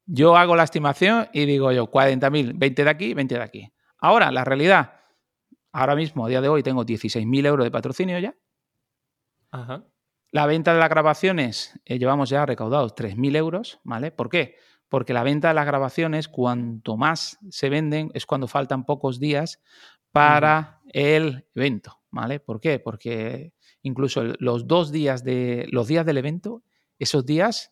[0.05, 3.73] Yo hago la estimación y digo yo, 40.000, 20 de aquí, 20 de aquí.
[3.97, 4.99] Ahora, la realidad.
[5.71, 8.35] Ahora mismo, a día de hoy, tengo 16.000 euros de patrocinio ya.
[9.51, 9.85] Ajá.
[10.31, 14.11] La venta de las grabaciones, eh, llevamos ya recaudados 3.000 euros, ¿vale?
[14.11, 14.57] ¿Por qué?
[14.89, 19.61] Porque la venta de las grabaciones, cuanto más se venden, es cuando faltan pocos días
[20.11, 22.39] para el evento, ¿vale?
[22.39, 22.79] ¿Por qué?
[22.79, 26.63] Porque incluso los dos días de los días del evento,
[26.99, 27.71] esos días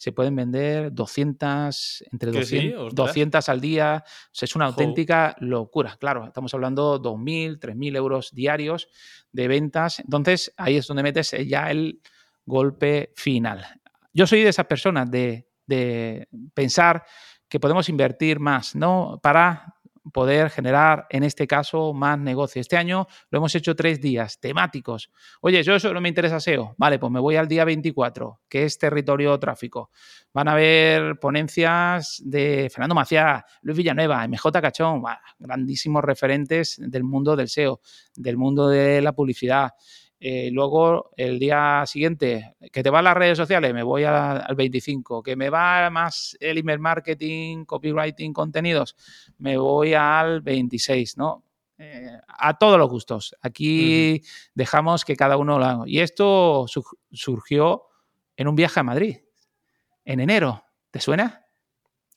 [0.00, 4.02] se pueden vender 200, entre 200, al día.
[4.32, 5.98] es una auténtica locura.
[6.00, 8.88] Claro, estamos hablando de 2.000, 3.000 euros diarios
[9.30, 10.00] de ventas.
[10.00, 12.00] Entonces, ahí es donde metes ya el
[12.46, 13.62] golpe final.
[14.14, 17.04] Yo soy de esas personas de, de pensar
[17.46, 19.20] que podemos invertir más, ¿no?
[19.22, 19.74] Para
[20.12, 22.60] poder generar, en este caso, más negocio.
[22.60, 25.10] Este año lo hemos hecho tres días temáticos.
[25.40, 26.74] Oye, yo eso no me interesa SEO.
[26.78, 29.90] Vale, pues me voy al día 24, que es territorio tráfico.
[30.32, 35.02] Van a haber ponencias de Fernando Maciá, Luis Villanueva, MJ Cachón,
[35.38, 37.80] grandísimos referentes del mundo del SEO,
[38.14, 39.70] del mundo de la publicidad.
[40.22, 44.54] Eh, luego, el día siguiente, que te va a las redes sociales, me voy al
[44.54, 45.22] 25.
[45.22, 48.96] Que me va más el email marketing, copywriting, contenidos,
[49.38, 51.42] me voy al 26, ¿no?
[51.78, 53.34] Eh, a todos los gustos.
[53.40, 54.22] Aquí
[54.54, 55.84] dejamos que cada uno lo haga.
[55.86, 56.66] Y esto
[57.10, 57.84] surgió
[58.36, 59.16] en un viaje a Madrid,
[60.04, 60.62] en enero.
[60.90, 61.46] ¿Te suena?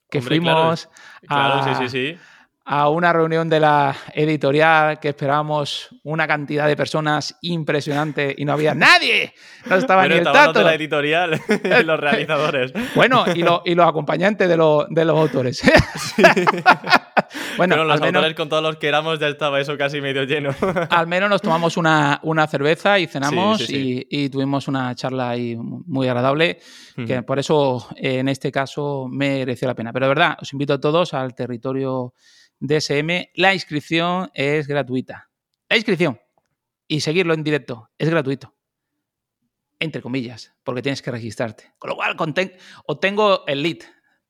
[0.09, 0.89] Que fuimos
[1.25, 2.19] claro, sí, sí, sí
[2.65, 8.53] a una reunión de la editorial que esperábamos una cantidad de personas impresionante y no
[8.53, 9.33] había nadie.
[9.65, 10.59] No estaba ni el tato.
[10.59, 12.71] de la editorial y los realizadores.
[12.95, 15.61] Bueno, y, y los acompañantes de, de los autores.
[17.57, 20.53] bueno, los autores con todos los que éramos ya estaba eso casi medio lleno.
[20.89, 26.59] al menos nos tomamos una, cerveza y cenamos Y, tuvimos una charla ahí muy agradable,
[27.07, 29.91] que por eso en este caso mereció la pena.
[29.91, 32.13] Pero de verdad, os invito a todos al territorio
[32.63, 35.29] DSM, la inscripción es gratuita.
[35.67, 36.17] La inscripción
[36.87, 38.55] y seguirlo en directo es gratuito.
[39.79, 41.73] Entre comillas, porque tienes que registrarte.
[41.77, 42.15] Con lo cual
[42.85, 43.79] obtengo el lead.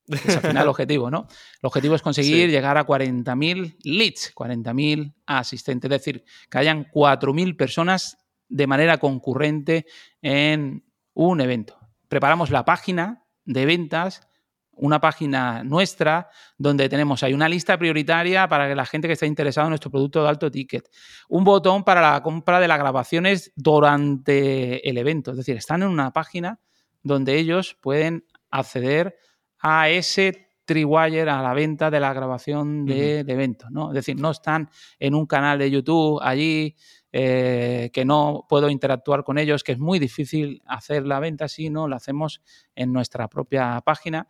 [0.08, 1.28] Es al final el objetivo, ¿no?
[1.62, 7.56] El objetivo es conseguir llegar a 40.000 leads, 40.000 asistentes, es decir, que hayan 4.000
[7.56, 8.18] personas
[8.50, 9.86] de manera concurrente
[10.24, 11.78] en un evento.
[12.08, 14.28] Preparamos la página de ventas
[14.76, 19.28] una página nuestra donde tenemos ahí una lista prioritaria para que la gente que esté
[19.28, 20.90] interesada en nuestro producto de alto ticket,
[21.30, 25.90] un botón para la compra de las grabaciones durante el evento, es decir, están en
[25.90, 26.60] una página
[27.02, 29.16] donde ellos pueden acceder
[29.60, 33.90] a ese Triwire a la venta de la grabación de, eventos, ¿no?
[33.90, 36.76] Es decir, no están en un canal de YouTube allí
[37.16, 41.70] eh, que no puedo interactuar con ellos, que es muy difícil hacer la venta así,
[41.70, 41.88] ¿no?
[41.88, 42.42] Lo hacemos
[42.74, 44.28] en nuestra propia página.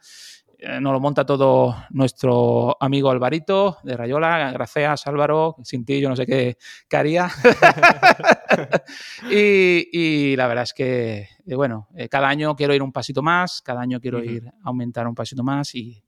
[0.57, 4.51] Eh, nos lo monta todo nuestro amigo Alvarito de Rayola.
[4.51, 5.55] Gracias, Álvaro.
[5.63, 6.57] Sin ti yo no sé qué,
[6.91, 7.29] haría.
[9.31, 13.79] y, la verdad es que, eh, bueno, cada año quiero ir un pasito más, cada
[13.79, 16.03] año quiero ir a aumentar un pasito más y,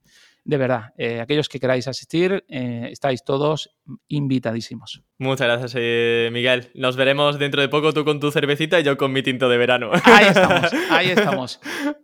[0.45, 3.71] de verdad, eh, aquellos que queráis asistir, eh, estáis todos
[4.07, 5.01] invitadísimos.
[5.17, 6.69] Muchas gracias, eh, Miguel.
[6.75, 9.57] Nos veremos dentro de poco tú con tu cervecita y yo con mi tinto de
[9.57, 9.89] verano.
[10.03, 11.59] Ahí estamos, ahí estamos.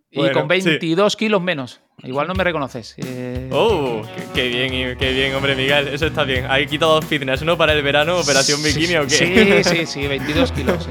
[0.09, 1.81] y con 22 kilos menos.
[2.01, 2.95] Igual no me reconoces.
[3.51, 4.01] ¡Oh!
[4.33, 5.89] Qué, bien, qué bien, hombre, Miguel.
[5.89, 6.47] Eso está bien.
[6.49, 7.59] Hay quitado fitness, ¿no?
[7.59, 9.63] Para el verano, operación bikini o qué.
[9.63, 10.89] Sí, sí, sí, 22 kilos.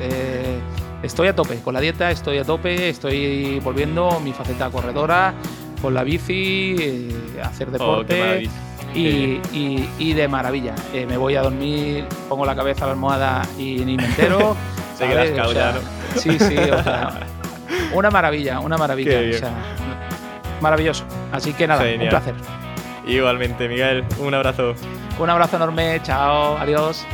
[1.02, 1.56] estoy a tope.
[1.64, 2.90] Con la dieta estoy a tope.
[2.90, 5.34] Estoy volviendo mi faceta corredora
[5.80, 8.48] con la bici, eh, hacer oh, deporte.
[8.94, 10.74] y, de maravilla.
[10.92, 14.56] Eh, me voy a dormir, pongo la cabeza a la almohada y ni me entero.
[16.16, 16.56] Sí, sí,
[17.94, 19.18] una maravilla, una maravilla.
[20.60, 21.04] maravilloso.
[21.32, 22.34] Así que nada, un placer.
[23.06, 24.74] Igualmente, Miguel, un abrazo.
[25.18, 27.06] Un abrazo enorme, chao, adiós.